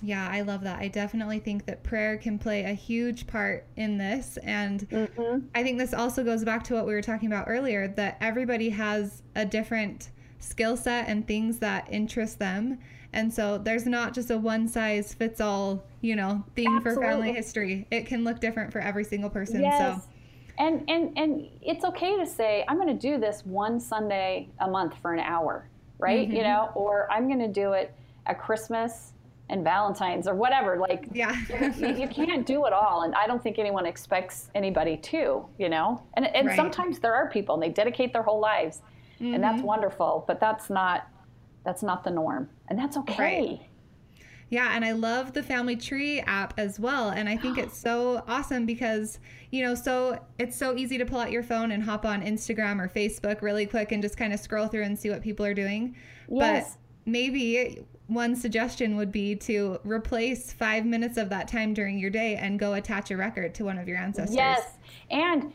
Yeah, 0.02 0.28
I 0.30 0.42
love 0.42 0.62
that. 0.62 0.80
I 0.80 0.88
definitely 0.88 1.40
think 1.40 1.66
that 1.68 1.84
prayer 1.84 2.18
can 2.18 2.40
play 2.40 2.64
a 2.64 2.74
huge 2.74 3.28
part 3.28 3.66
in 3.76 3.98
this. 3.98 4.38
And 4.44 4.90
mm-hmm. 4.90 5.46
I 5.54 5.64
think 5.64 5.78
this 5.78 5.94
also 5.94 6.24
goes 6.24 6.44
back 6.44 6.64
to 6.66 6.74
what 6.74 6.88
we 6.88 6.94
were 6.94 7.02
talking 7.02 7.28
about 7.32 7.46
earlier 7.48 7.88
that 7.90 8.18
everybody 8.20 8.70
has 8.70 9.22
a 9.36 9.46
different 9.46 10.10
skill 10.40 10.76
set 10.76 11.08
and 11.08 11.28
things 11.28 11.60
that 11.60 11.88
interest 11.92 12.40
them. 12.40 12.80
And 13.14 13.32
so 13.32 13.58
there's 13.58 13.86
not 13.86 14.14
just 14.14 14.32
a 14.32 14.38
one 14.38 14.68
size 14.68 15.14
fits 15.14 15.40
all, 15.40 15.86
you 16.02 16.16
know, 16.16 16.44
thing 16.56 16.68
Absolutely. 16.68 16.94
for 16.94 17.12
family 17.12 17.34
history. 17.34 17.88
It 17.92 18.08
can 18.08 18.24
look 18.24 18.40
different 18.40 18.72
for 18.72 18.80
every 18.80 19.04
single 19.04 19.30
person. 19.30 19.62
Yes. 19.62 20.04
So 20.04 20.10
and 20.58 20.84
and 20.90 21.18
and 21.18 21.48
it's 21.62 21.84
okay 21.86 22.18
to 22.18 22.26
say 22.26 22.64
I'm 22.68 22.78
going 22.78 22.88
to 22.88 22.94
do 22.94 23.20
this 23.20 23.46
one 23.46 23.80
Sunday 23.80 24.50
a 24.60 24.68
month 24.68 24.96
for 25.02 25.14
an 25.14 25.20
hour, 25.20 25.68
right? 26.00 26.28
Mm-hmm. 26.28 26.38
You 26.38 26.44
know, 26.44 26.72
or 26.76 27.12
I'm 27.12 27.28
going 27.28 27.40
to 27.40 27.48
do 27.48 27.74
it 27.74 27.94
at 28.26 28.40
Christmas 28.40 29.14
and 29.52 29.64
Valentine's 29.64 30.28
or 30.28 30.34
whatever. 30.34 30.78
Like, 30.78 31.08
yeah, 31.14 31.36
you, 31.78 31.94
you, 31.96 32.08
can't 32.26 32.46
do 32.46 32.66
it 32.66 32.74
all, 32.74 33.04
and 33.04 33.14
I 33.14 33.28
don't 33.28 33.44
think 33.44 33.60
anyone 33.60 33.86
expects 33.86 34.50
anybody 34.56 34.98
to. 34.98 35.46
You 35.60 35.70
know, 35.70 36.02
and 36.16 36.26
and 36.36 36.48
right. 36.48 36.56
sometimes 36.56 37.00
there 37.00 37.14
are 37.14 37.30
people 37.30 37.56
and 37.56 37.64
they 37.64 37.70
dedicate 37.70 38.14
their 38.14 38.24
whole 38.24 38.40
lives 38.40 38.82
mm-hmm. 39.22 39.34
and 39.34 39.44
that's 39.44 39.58
mm-hmm. 39.58 39.68
wonderful. 39.68 40.24
But 40.28 40.40
that's 40.40 40.70
not 40.70 41.08
that's 41.64 41.84
not 41.84 42.04
the 42.04 42.12
norm, 42.12 42.50
and 42.70 42.78
that's 42.78 42.98
okay. 42.98 43.18
Right. 43.20 43.62
Yeah, 44.50 44.76
and 44.76 44.84
I 44.84 44.92
love 44.92 45.32
the 45.32 45.44
Family 45.44 45.78
Tree 45.78 46.20
app 46.22 46.54
as 46.58 46.78
well. 46.78 47.10
And 47.10 47.30
I 47.30 47.38
think 47.38 47.58
it's 47.58 47.78
so 47.80 48.22
awesome 48.28 48.66
because, 48.66 49.20
you 49.50 49.64
know, 49.64 49.76
so 49.76 50.20
it's 50.40 50.58
so 50.58 50.76
easy 50.76 50.98
to 50.98 51.06
pull 51.06 51.20
out 51.20 51.32
your 51.32 51.44
phone 51.44 51.72
and 51.72 51.82
hop 51.82 52.06
on 52.06 52.22
Instagram 52.22 52.82
or 52.82 52.90
Facebook 52.90 53.42
really 53.42 53.66
quick 53.66 53.94
and 53.94 54.04
just 54.04 54.18
kind 54.18 54.34
of 54.34 54.42
scroll 54.42 54.68
through 54.68 54.84
and 54.84 55.00
see 55.00 55.10
what 55.10 55.22
people 55.22 55.46
are 55.46 55.54
doing. 55.54 55.96
Yes. 56.28 56.76
But 57.06 57.10
maybe 57.10 57.86
one 58.12 58.36
suggestion 58.36 58.98
would 58.98 59.12
be 59.12 59.36
to 59.36 59.80
replace 59.84 60.52
five 60.52 60.86
minutes 60.86 61.18
of 61.18 61.30
that 61.30 61.48
time 61.48 61.74
during 61.74 61.98
your 61.98 62.10
day 62.10 62.36
and 62.36 62.60
go 62.60 62.74
attach 62.74 63.10
a 63.10 63.18
record 63.18 63.56
to 63.56 63.64
one 63.64 63.78
of 63.78 63.88
your 63.88 63.98
ancestors. 63.98 64.36
Yes. 64.36 64.78
And 65.10 65.54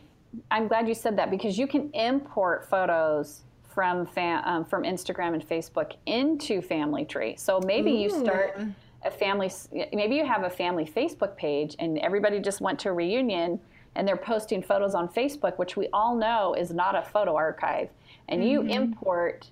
I'm 0.50 0.66
glad 0.66 0.88
you 0.88 0.94
said 0.94 1.18
that 1.18 1.30
because 1.30 1.58
you 1.58 1.66
can 1.66 1.90
import 1.92 2.68
photos 2.68 3.42
from 3.74 4.06
fam- 4.06 4.42
um, 4.44 4.64
from 4.64 4.84
Instagram 4.84 5.34
and 5.34 5.46
Facebook 5.46 5.92
into 6.06 6.62
Family 6.62 7.04
Tree. 7.04 7.36
So 7.36 7.60
maybe 7.60 7.90
Ooh. 7.90 8.00
you 8.00 8.10
start 8.10 8.58
a 9.04 9.10
family. 9.10 9.50
Maybe 9.92 10.16
you 10.16 10.24
have 10.24 10.44
a 10.44 10.50
family 10.50 10.86
Facebook 10.86 11.36
page, 11.36 11.76
and 11.78 11.98
everybody 11.98 12.40
just 12.40 12.62
went 12.62 12.78
to 12.80 12.88
a 12.88 12.92
reunion, 12.92 13.60
and 13.94 14.08
they're 14.08 14.16
posting 14.16 14.62
photos 14.62 14.94
on 14.94 15.08
Facebook, 15.08 15.58
which 15.58 15.76
we 15.76 15.88
all 15.92 16.16
know 16.16 16.54
is 16.54 16.70
not 16.72 16.96
a 16.96 17.02
photo 17.02 17.36
archive. 17.36 17.90
And 18.28 18.40
mm-hmm. 18.40 18.50
you 18.50 18.62
import, 18.62 19.50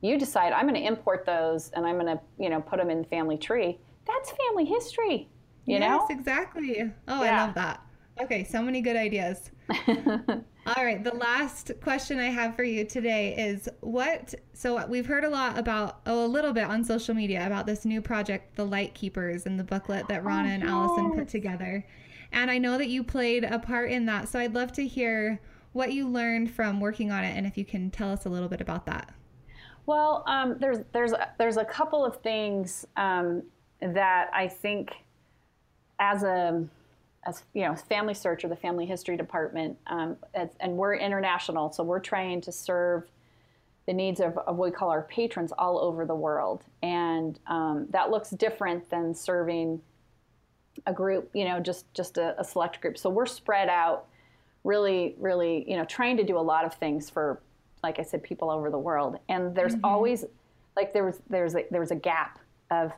you 0.00 0.18
decide 0.18 0.52
I'm 0.52 0.68
going 0.68 0.80
to 0.80 0.86
import 0.86 1.24
those, 1.26 1.70
and 1.70 1.86
I'm 1.86 1.98
going 1.98 2.16
to 2.16 2.20
you 2.38 2.50
know 2.50 2.60
put 2.60 2.78
them 2.78 2.90
in 2.90 3.02
the 3.02 3.08
Family 3.08 3.36
Tree. 3.36 3.78
That's 4.06 4.32
family 4.48 4.64
history. 4.64 5.28
You 5.66 5.78
yes, 5.78 5.80
know? 5.80 6.06
exactly. 6.10 6.90
Oh, 7.08 7.22
yeah. 7.22 7.42
I 7.42 7.46
love 7.46 7.54
that. 7.56 7.82
Okay, 8.20 8.42
so 8.44 8.62
many 8.62 8.80
good 8.80 8.96
ideas. 8.96 9.50
All 10.76 10.84
right, 10.84 11.02
the 11.02 11.14
last 11.14 11.72
question 11.80 12.18
I 12.18 12.26
have 12.26 12.56
for 12.56 12.64
you 12.64 12.84
today 12.84 13.34
is 13.36 13.68
what 13.80 14.34
so 14.54 14.84
we've 14.86 15.06
heard 15.06 15.24
a 15.24 15.30
lot 15.30 15.56
about 15.56 16.00
oh 16.06 16.24
a 16.24 16.26
little 16.26 16.52
bit 16.52 16.64
on 16.64 16.84
social 16.84 17.14
media 17.14 17.46
about 17.46 17.66
this 17.66 17.84
new 17.84 18.02
project 18.02 18.56
The 18.56 18.66
Light 18.66 18.94
Keepers 18.94 19.46
and 19.46 19.58
the 19.58 19.64
booklet 19.64 20.08
that 20.08 20.24
Rana 20.24 20.48
oh, 20.48 20.52
and 20.52 20.64
Allison 20.64 21.12
put 21.12 21.28
together. 21.28 21.86
And 22.32 22.50
I 22.50 22.58
know 22.58 22.76
that 22.76 22.88
you 22.88 23.04
played 23.04 23.44
a 23.44 23.58
part 23.58 23.90
in 23.90 24.06
that, 24.06 24.28
so 24.28 24.38
I'd 24.38 24.54
love 24.54 24.72
to 24.72 24.86
hear 24.86 25.40
what 25.72 25.92
you 25.92 26.08
learned 26.08 26.50
from 26.50 26.80
working 26.80 27.12
on 27.12 27.24
it 27.24 27.36
and 27.36 27.46
if 27.46 27.56
you 27.56 27.64
can 27.64 27.90
tell 27.90 28.10
us 28.10 28.26
a 28.26 28.28
little 28.28 28.48
bit 28.48 28.60
about 28.60 28.84
that. 28.86 29.14
Well, 29.88 30.22
um, 30.26 30.56
there's 30.60 30.80
there's 30.92 31.14
there's 31.38 31.56
a 31.56 31.64
couple 31.64 32.04
of 32.04 32.20
things 32.20 32.86
um, 32.98 33.42
that 33.80 34.28
I 34.34 34.46
think 34.46 34.92
as 35.98 36.24
a 36.24 36.62
as 37.24 37.44
you 37.54 37.62
know, 37.62 37.74
Family 37.74 38.12
Search 38.12 38.44
or 38.44 38.48
the 38.48 38.56
Family 38.56 38.84
History 38.84 39.16
Department, 39.16 39.78
um, 39.86 40.18
as, 40.34 40.50
and 40.60 40.76
we're 40.76 40.94
international, 40.96 41.72
so 41.72 41.82
we're 41.82 42.00
trying 42.00 42.42
to 42.42 42.52
serve 42.52 43.04
the 43.86 43.94
needs 43.94 44.20
of, 44.20 44.36
of, 44.36 44.56
what 44.56 44.68
we 44.68 44.70
call 44.70 44.90
our 44.90 45.04
patrons 45.04 45.52
all 45.56 45.78
over 45.78 46.04
the 46.04 46.14
world, 46.14 46.64
and 46.82 47.40
um, 47.46 47.86
that 47.88 48.10
looks 48.10 48.28
different 48.28 48.90
than 48.90 49.14
serving 49.14 49.80
a 50.84 50.92
group, 50.92 51.30
you 51.32 51.46
know, 51.46 51.60
just 51.60 51.86
just 51.94 52.18
a, 52.18 52.38
a, 52.38 52.44
select 52.44 52.78
group. 52.82 52.98
So 52.98 53.08
we're 53.08 53.24
spread 53.24 53.70
out, 53.70 54.04
really, 54.64 55.14
really, 55.18 55.64
you 55.66 55.78
know, 55.78 55.86
trying 55.86 56.18
to 56.18 56.24
do 56.24 56.36
a 56.36 56.44
lot 56.44 56.66
of 56.66 56.74
things 56.74 57.08
for, 57.08 57.40
like 57.82 57.98
I 57.98 58.02
said, 58.02 58.22
people 58.22 58.50
over 58.50 58.70
the 58.70 58.78
world, 58.78 59.18
and 59.28 59.54
there's 59.54 59.74
mm-hmm. 59.74 59.84
always 59.84 60.24
like 60.76 60.92
there 60.92 61.04
was 61.04 61.20
there's 61.28 61.54
a, 61.54 61.64
there 61.70 61.80
was 61.80 61.90
a 61.90 61.96
gap 61.96 62.38
of 62.70 62.92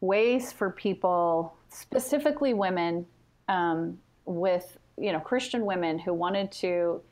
ways 0.00 0.52
for 0.52 0.70
people, 0.70 1.54
specifically 1.68 2.54
women 2.54 3.06
um, 3.48 3.98
with 4.24 4.78
you 4.98 5.12
know 5.12 5.20
Christian 5.20 5.64
women 5.64 5.98
who 5.98 6.14
wanted 6.14 6.52
to 6.52 7.02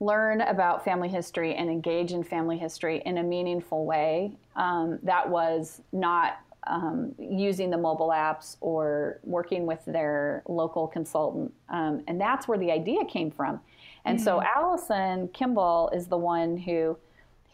learn 0.00 0.40
about 0.42 0.84
family 0.84 1.08
history 1.08 1.54
and 1.54 1.70
engage 1.70 2.12
in 2.12 2.22
family 2.22 2.58
history 2.58 3.02
in 3.06 3.18
a 3.18 3.22
meaningful 3.22 3.86
way 3.86 4.32
um, 4.56 4.98
that 5.02 5.28
was 5.28 5.80
not 5.92 6.38
um, 6.66 7.14
using 7.18 7.70
the 7.70 7.76
mobile 7.76 8.08
apps 8.08 8.56
or 8.60 9.20
working 9.22 9.66
with 9.66 9.84
their 9.86 10.42
local 10.48 10.86
consultant. 10.86 11.52
Um, 11.68 12.02
and 12.08 12.20
that's 12.20 12.48
where 12.48 12.58
the 12.58 12.70
idea 12.70 13.04
came 13.04 13.30
from. 13.30 13.60
And 14.04 14.18
mm-hmm. 14.18 14.24
so 14.24 14.42
Allison 14.42 15.28
Kimball 15.28 15.90
is 15.90 16.06
the 16.06 16.18
one 16.18 16.56
who 16.56 16.96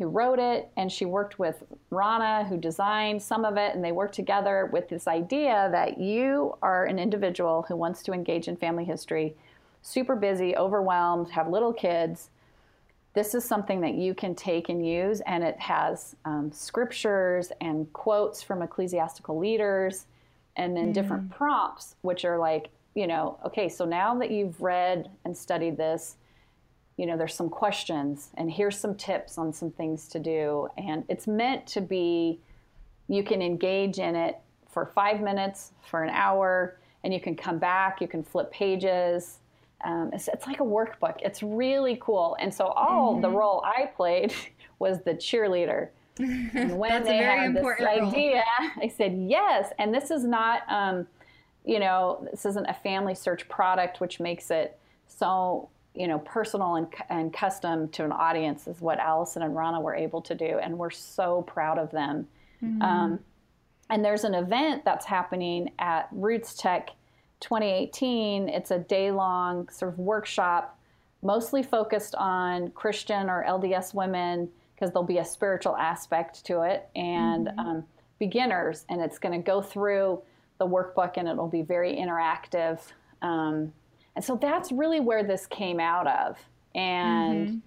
who 0.01 0.09
wrote 0.09 0.39
it, 0.39 0.71
and 0.79 0.91
she 0.91 1.05
worked 1.05 1.39
with 1.39 1.63
Rana, 1.91 2.47
who 2.49 2.57
designed 2.57 3.23
some 3.23 3.45
of 3.45 3.59
it, 3.59 3.75
and 3.75 3.85
they 3.85 3.93
worked 3.93 4.15
together 4.15 4.71
with 4.73 4.89
this 4.89 5.07
idea 5.07 5.69
that 5.73 6.01
you 6.01 6.57
are 6.63 6.87
an 6.87 6.99
individual 6.99 7.67
who 7.69 7.77
wants 7.77 8.03
to 8.05 8.13
engage 8.13 8.49
in 8.49 8.57
family 8.57 8.87
history, 8.87 9.37
super 9.83 10.17
busy, 10.17 10.57
overwhelmed, 10.57 11.29
have 11.33 11.49
little 11.49 11.75
kids. 11.75 12.31
This 13.13 13.35
is 13.35 13.45
something 13.45 13.83
that 13.83 13.93
you 13.93 14.15
can 14.15 14.35
take 14.35 14.71
and 14.71 14.87
use, 14.87 15.21
and 15.27 15.45
it 15.45 15.61
has 15.61 16.17
um, 16.25 16.51
scriptures 16.51 17.53
and 17.61 17.93
quotes 17.93 18.43
from 18.43 18.63
ecclesiastical 18.63 19.39
leaders, 19.39 20.07
and 20.57 20.75
then 20.75 20.85
mm-hmm. 20.85 20.93
different 20.93 21.31
prompts, 21.31 21.97
which 22.01 22.25
are 22.25 22.39
like, 22.39 22.71
you 22.95 23.07
know, 23.07 23.39
okay, 23.45 23.69
so 23.69 23.85
now 23.85 24.15
that 24.15 24.31
you've 24.31 24.63
read 24.63 25.11
and 25.27 25.37
studied 25.37 25.77
this, 25.77 26.17
you 27.01 27.07
know, 27.07 27.17
there's 27.17 27.35
some 27.35 27.49
questions 27.49 28.29
and 28.37 28.53
here's 28.53 28.79
some 28.79 28.95
tips 28.95 29.39
on 29.39 29.55
some 29.55 29.71
things 29.71 30.07
to 30.09 30.19
do. 30.19 30.69
And 30.77 31.03
it's 31.09 31.27
meant 31.27 31.67
to 31.69 31.81
be, 31.81 32.41
you 33.09 33.25
can 33.25 33.41
engage 33.41 33.99
in 33.99 34.15
it 34.15 34.39
for 34.69 34.85
five 34.85 35.23
minutes, 35.23 35.73
for 35.89 36.05
an 36.05 36.11
hour, 36.11 36.79
and 37.03 37.15
you 37.15 37.19
can 37.19 37.35
come 37.35 37.59
back, 37.59 38.03
you 38.03 38.07
can 38.07 38.23
flip 38.23 38.53
pages. 38.53 39.39
Um, 39.83 40.11
it's, 40.13 40.29
it's, 40.29 40.47
like 40.47 40.61
a 40.61 40.63
workbook. 40.63 41.17
It's 41.23 41.43
really 41.43 41.99
cool. 42.03 42.37
And 42.39 42.53
so 42.53 42.67
all 42.67 43.13
mm-hmm. 43.15 43.23
the 43.23 43.31
role 43.31 43.65
I 43.65 43.87
played 43.87 44.35
was 44.79 45.01
the 45.01 45.15
cheerleader. 45.15 45.89
And 46.19 46.77
when 46.79 47.03
they 47.03 47.17
had 47.17 47.57
this 47.57 47.81
idea, 47.81 48.45
I 48.77 48.89
said 48.95 49.17
yes. 49.27 49.73
And 49.79 49.95
this 49.95 50.11
is 50.11 50.25
not, 50.25 50.65
um, 50.69 51.07
you 51.65 51.79
know, 51.79 52.29
this 52.31 52.45
isn't 52.45 52.67
a 52.67 52.75
family 52.75 53.15
search 53.15 53.49
product, 53.49 54.01
which 54.01 54.21
makes 54.21 54.51
it 54.51 54.79
so 55.09 55.71
you 55.95 56.07
know, 56.07 56.19
personal 56.21 56.77
and, 56.77 56.87
and 57.09 57.33
custom 57.33 57.89
to 57.89 58.05
an 58.05 58.13
audience 58.13 58.67
is 58.67 58.81
what 58.81 58.99
Allison 58.99 59.43
and 59.43 59.57
Rana 59.57 59.81
were 59.81 59.95
able 59.95 60.23
to 60.23 60.35
do, 60.35 60.59
and 60.63 60.79
we're 60.79 60.91
so 60.91 61.43
proud 61.43 61.79
of 61.79 61.91
them. 61.91 62.29
Mm-hmm. 62.63 62.83
Um, 62.83 63.21
and 63.89 64.05
there's 64.05 64.25
an 64.25 64.35
event 64.35 64.85
that's 64.85 65.05
happening 65.05 65.73
at 65.79 66.13
RootsTech 66.15 66.91
2018. 67.41 68.49
It's 68.49 68.71
a 68.71 68.79
day 68.79 69.11
long 69.11 69.69
sort 69.69 69.93
of 69.93 69.99
workshop, 69.99 70.79
mostly 71.23 71.63
focused 71.63 72.15
on 72.15 72.71
Christian 72.71 73.29
or 73.29 73.45
LDS 73.49 73.93
women, 73.93 74.49
because 74.75 74.93
there'll 74.93 75.07
be 75.07 75.19
a 75.19 75.25
spiritual 75.25 75.77
aspect 75.77 76.45
to 76.47 76.63
it, 76.63 76.89
and 76.95 77.49
mm-hmm. 77.49 77.59
um, 77.59 77.85
beginners. 78.19 78.85
And 78.89 79.01
it's 79.01 79.19
going 79.19 79.33
to 79.33 79.45
go 79.45 79.61
through 79.61 80.23
the 80.59 80.67
workbook 80.67 81.15
and 81.17 81.27
it'll 81.27 81.49
be 81.49 81.63
very 81.63 81.97
interactive. 81.97 82.79
Um, 83.23 83.73
and 84.17 84.25
so 84.25 84.37
that's 84.37 84.73
really 84.73 85.01
where 85.01 85.23
this 85.23 85.47
came 85.47 85.81
out 85.81 86.07
of. 86.07 86.39
And 86.75 87.49
mm-hmm. 87.49 87.59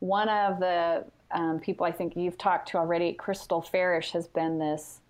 one 0.00 0.28
of 0.28 0.60
the 0.60 1.04
um, 1.30 1.60
people 1.60 1.86
I 1.86 1.92
think 1.92 2.16
you've 2.16 2.38
talked 2.38 2.68
to 2.70 2.78
already, 2.78 3.12
Crystal 3.12 3.62
Farish, 3.62 4.12
has 4.12 4.26
been 4.26 4.58
this, 4.58 5.00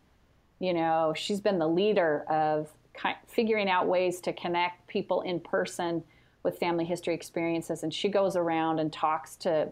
you 0.58 0.74
know, 0.74 1.12
she's 1.16 1.40
been 1.40 1.58
the 1.58 1.68
leader 1.68 2.24
of 2.28 2.70
ki- 3.00 3.18
figuring 3.26 3.68
out 3.68 3.86
ways 3.86 4.20
to 4.22 4.32
connect 4.32 4.86
people 4.86 5.22
in 5.22 5.40
person 5.40 6.02
with 6.42 6.58
family 6.58 6.84
history 6.84 7.14
experiences. 7.14 7.82
And 7.82 7.92
she 7.92 8.08
goes 8.08 8.36
around 8.36 8.78
and 8.78 8.92
talks 8.92 9.36
to 9.36 9.68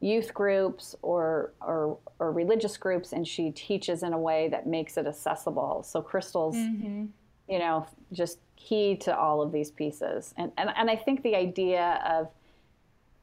youth 0.00 0.34
groups 0.34 0.96
or, 1.02 1.52
or, 1.60 1.98
or 2.18 2.32
religious 2.32 2.76
groups, 2.76 3.12
and 3.12 3.26
she 3.26 3.50
teaches 3.52 4.02
in 4.02 4.12
a 4.12 4.18
way 4.18 4.48
that 4.48 4.66
makes 4.66 4.96
it 4.96 5.06
accessible. 5.06 5.84
So 5.84 6.02
Crystal's, 6.02 6.56
mm-hmm. 6.56 7.06
You 7.52 7.58
know, 7.58 7.86
just 8.12 8.38
key 8.56 8.96
to 8.96 9.10
all 9.16 9.42
of 9.42 9.52
these 9.52 9.70
pieces. 9.70 10.32
And, 10.38 10.52
and, 10.56 10.70
and 10.74 10.88
I 10.88 10.96
think 10.96 11.22
the 11.22 11.36
idea 11.36 12.02
of, 12.08 12.28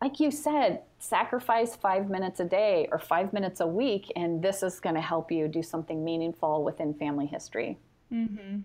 like 0.01 0.19
you 0.19 0.29
said, 0.31 0.81
sacrifice 0.99 1.75
five 1.75 2.09
minutes 2.09 2.39
a 2.39 2.45
day 2.45 2.87
or 2.91 2.99
five 2.99 3.33
minutes 3.33 3.59
a 3.59 3.67
week, 3.67 4.05
and 4.15 4.41
this 4.41 4.61
is 4.61 4.79
going 4.79 4.95
to 4.95 5.01
help 5.01 5.31
you 5.31 5.47
do 5.47 5.63
something 5.63 6.05
meaningful 6.05 6.63
within 6.63 6.93
family 6.93 7.25
history. 7.25 7.77
Mm-hmm. 8.13 8.59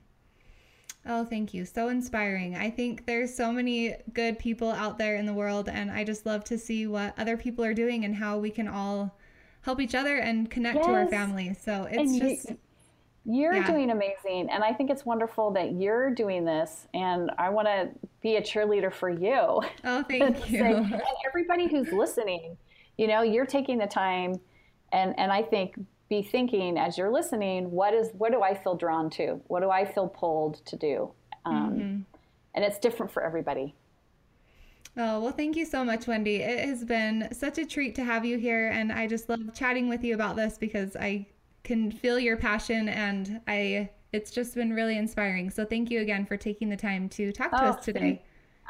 Oh, 1.07 1.25
thank 1.25 1.55
you. 1.55 1.65
So 1.65 1.89
inspiring. 1.89 2.57
I 2.57 2.71
think 2.71 3.07
there's 3.07 3.35
so 3.35 3.53
many 3.53 3.95
good 4.13 4.39
people 4.39 4.71
out 4.71 4.99
there 4.99 5.17
in 5.17 5.27
the 5.27 5.35
world, 5.35 5.69
and 5.69 5.91
I 5.91 6.05
just 6.05 6.27
love 6.27 6.45
to 6.45 6.59
see 6.59 6.87
what 6.87 7.19
other 7.19 7.37
people 7.37 7.65
are 7.65 7.75
doing 7.75 8.05
and 8.05 8.15
how 8.15 8.39
we 8.39 8.51
can 8.51 8.69
all 8.69 9.19
help 9.63 9.81
each 9.81 9.95
other 9.95 10.17
and 10.19 10.51
connect 10.51 10.77
yes. 10.77 10.87
to 10.87 10.93
our 10.93 11.07
family. 11.09 11.49
So 11.55 11.89
it's 11.91 12.13
and 12.13 12.21
just. 12.21 12.51
You, 12.51 12.59
you're 13.25 13.55
yeah. 13.55 13.67
doing 13.67 13.91
amazing. 13.91 14.51
And 14.51 14.63
I 14.63 14.73
think 14.73 14.91
it's 14.91 15.07
wonderful 15.07 15.51
that 15.53 15.73
you're 15.73 16.11
doing 16.11 16.45
this. 16.45 16.87
And 16.93 17.31
I 17.39 17.49
want 17.49 17.69
to 17.69 17.89
be 18.21 18.37
a 18.37 18.43
cheerleader 18.43 18.93
for 18.93 19.09
you. 19.09 19.63
Oh, 19.85 20.03
thank 20.09 20.51
you. 20.51 20.65
and 20.65 21.03
everybody 21.27 21.69
who's 21.69 21.91
listening, 21.93 22.57
you 22.99 23.07
know, 23.07 23.23
you're 23.23 23.47
taking 23.47 23.79
the 23.79 23.87
time 23.87 24.41
and, 24.93 25.19
and 25.19 25.33
I 25.33 25.43
think 25.43 25.79
be 26.09 26.23
thinking 26.23 26.77
as 26.79 26.99
you're 26.99 27.11
listening, 27.11 27.71
what 27.71 27.95
is, 27.95 28.11
what 28.13 28.31
do 28.31 28.43
I 28.43 28.55
feel 28.55 28.77
drawn 28.77 29.09
to? 29.11 29.41
What 29.47 29.61
do 29.61 29.71
I 29.71 29.85
feel 29.85 30.09
pulled 30.09 30.65
to 30.67 30.77
do? 30.77 31.11
Um, 31.47 31.71
mm-hmm. 31.71 32.01
And 32.55 32.65
it's 32.65 32.79
different 32.79 33.11
for 33.11 33.25
everybody. 33.25 33.75
Oh, 34.97 35.21
well, 35.21 35.33
thank 35.33 35.57
you 35.57 35.65
so 35.65 35.83
much, 35.85 36.07
Wendy. 36.07 36.37
It 36.37 36.69
has 36.69 36.85
been 36.85 37.29
such 37.33 37.59
a 37.59 37.67
treat 37.67 37.97
to 37.97 38.05
have 38.05 38.25
you 38.25 38.39
here. 38.39 38.69
And 38.69 38.93
I 38.93 39.09
just 39.09 39.29
love 39.29 39.41
chatting 39.55 39.89
with 39.89 40.05
you 40.05 40.15
about 40.15 40.37
this 40.37 40.57
because 40.57 40.95
I 40.95 41.27
can 41.65 41.91
feel 41.91 42.19
your 42.19 42.37
passion 42.37 42.89
and 42.89 43.41
I 43.49 43.91
it's 44.13 44.31
just 44.31 44.55
been 44.55 44.73
really 44.73 44.97
inspiring. 44.97 45.51
So 45.51 45.65
thank 45.65 45.91
you 45.91 46.01
again 46.01 46.25
for 46.25 46.37
taking 46.37 46.69
the 46.69 46.77
time 46.77 47.09
to 47.11 47.33
talk 47.33 47.51
to 47.51 47.65
oh, 47.65 47.69
us 47.71 47.85
today. 47.85 48.23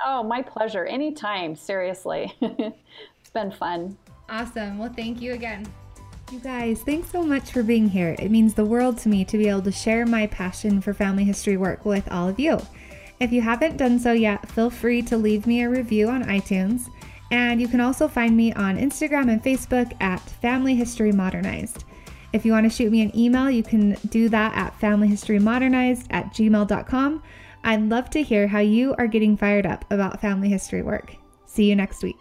Oh, 0.02 0.22
my 0.22 0.40
pleasure. 0.40 0.86
Anytime, 0.86 1.54
seriously. 1.54 2.32
it's 2.40 3.30
been 3.34 3.52
fun. 3.52 3.98
Awesome. 4.30 4.78
Well, 4.78 4.90
thank 4.96 5.20
you 5.20 5.34
again. 5.34 5.66
You 6.32 6.40
guys, 6.40 6.80
thanks 6.80 7.10
so 7.10 7.22
much 7.22 7.52
for 7.52 7.62
being 7.62 7.90
here. 7.90 8.16
It 8.18 8.30
means 8.30 8.54
the 8.54 8.64
world 8.64 8.96
to 8.98 9.10
me 9.10 9.22
to 9.26 9.36
be 9.36 9.48
able 9.48 9.60
to 9.62 9.72
share 9.72 10.06
my 10.06 10.26
passion 10.28 10.80
for 10.80 10.94
family 10.94 11.24
history 11.24 11.58
work 11.58 11.84
with 11.84 12.10
all 12.10 12.26
of 12.26 12.40
you. 12.40 12.58
If 13.20 13.30
you 13.30 13.42
haven't 13.42 13.76
done 13.76 13.98
so 13.98 14.12
yet, 14.12 14.48
feel 14.48 14.70
free 14.70 15.02
to 15.02 15.18
leave 15.18 15.46
me 15.46 15.62
a 15.62 15.68
review 15.68 16.08
on 16.08 16.24
iTunes 16.24 16.88
And 17.30 17.60
you 17.60 17.68
can 17.68 17.80
also 17.80 18.08
find 18.08 18.34
me 18.34 18.52
on 18.54 18.78
Instagram 18.78 19.30
and 19.30 19.42
Facebook 19.42 19.92
at 20.00 20.20
Family 20.20 20.74
History 20.74 21.12
Modernized. 21.12 21.84
If 22.34 22.44
you 22.44 22.50
want 22.50 22.64
to 22.64 22.76
shoot 22.76 22.90
me 22.90 23.00
an 23.00 23.16
email, 23.16 23.48
you 23.48 23.62
can 23.62 23.92
do 24.08 24.28
that 24.30 24.56
at 24.56 24.76
familyhistorymodernized 24.80 26.06
at 26.10 26.34
gmail.com. 26.34 27.22
I'd 27.62 27.88
love 27.88 28.10
to 28.10 28.24
hear 28.24 28.48
how 28.48 28.58
you 28.58 28.92
are 28.98 29.06
getting 29.06 29.36
fired 29.36 29.66
up 29.66 29.84
about 29.88 30.20
family 30.20 30.48
history 30.48 30.82
work. 30.82 31.14
See 31.46 31.68
you 31.68 31.76
next 31.76 32.02
week. 32.02 32.16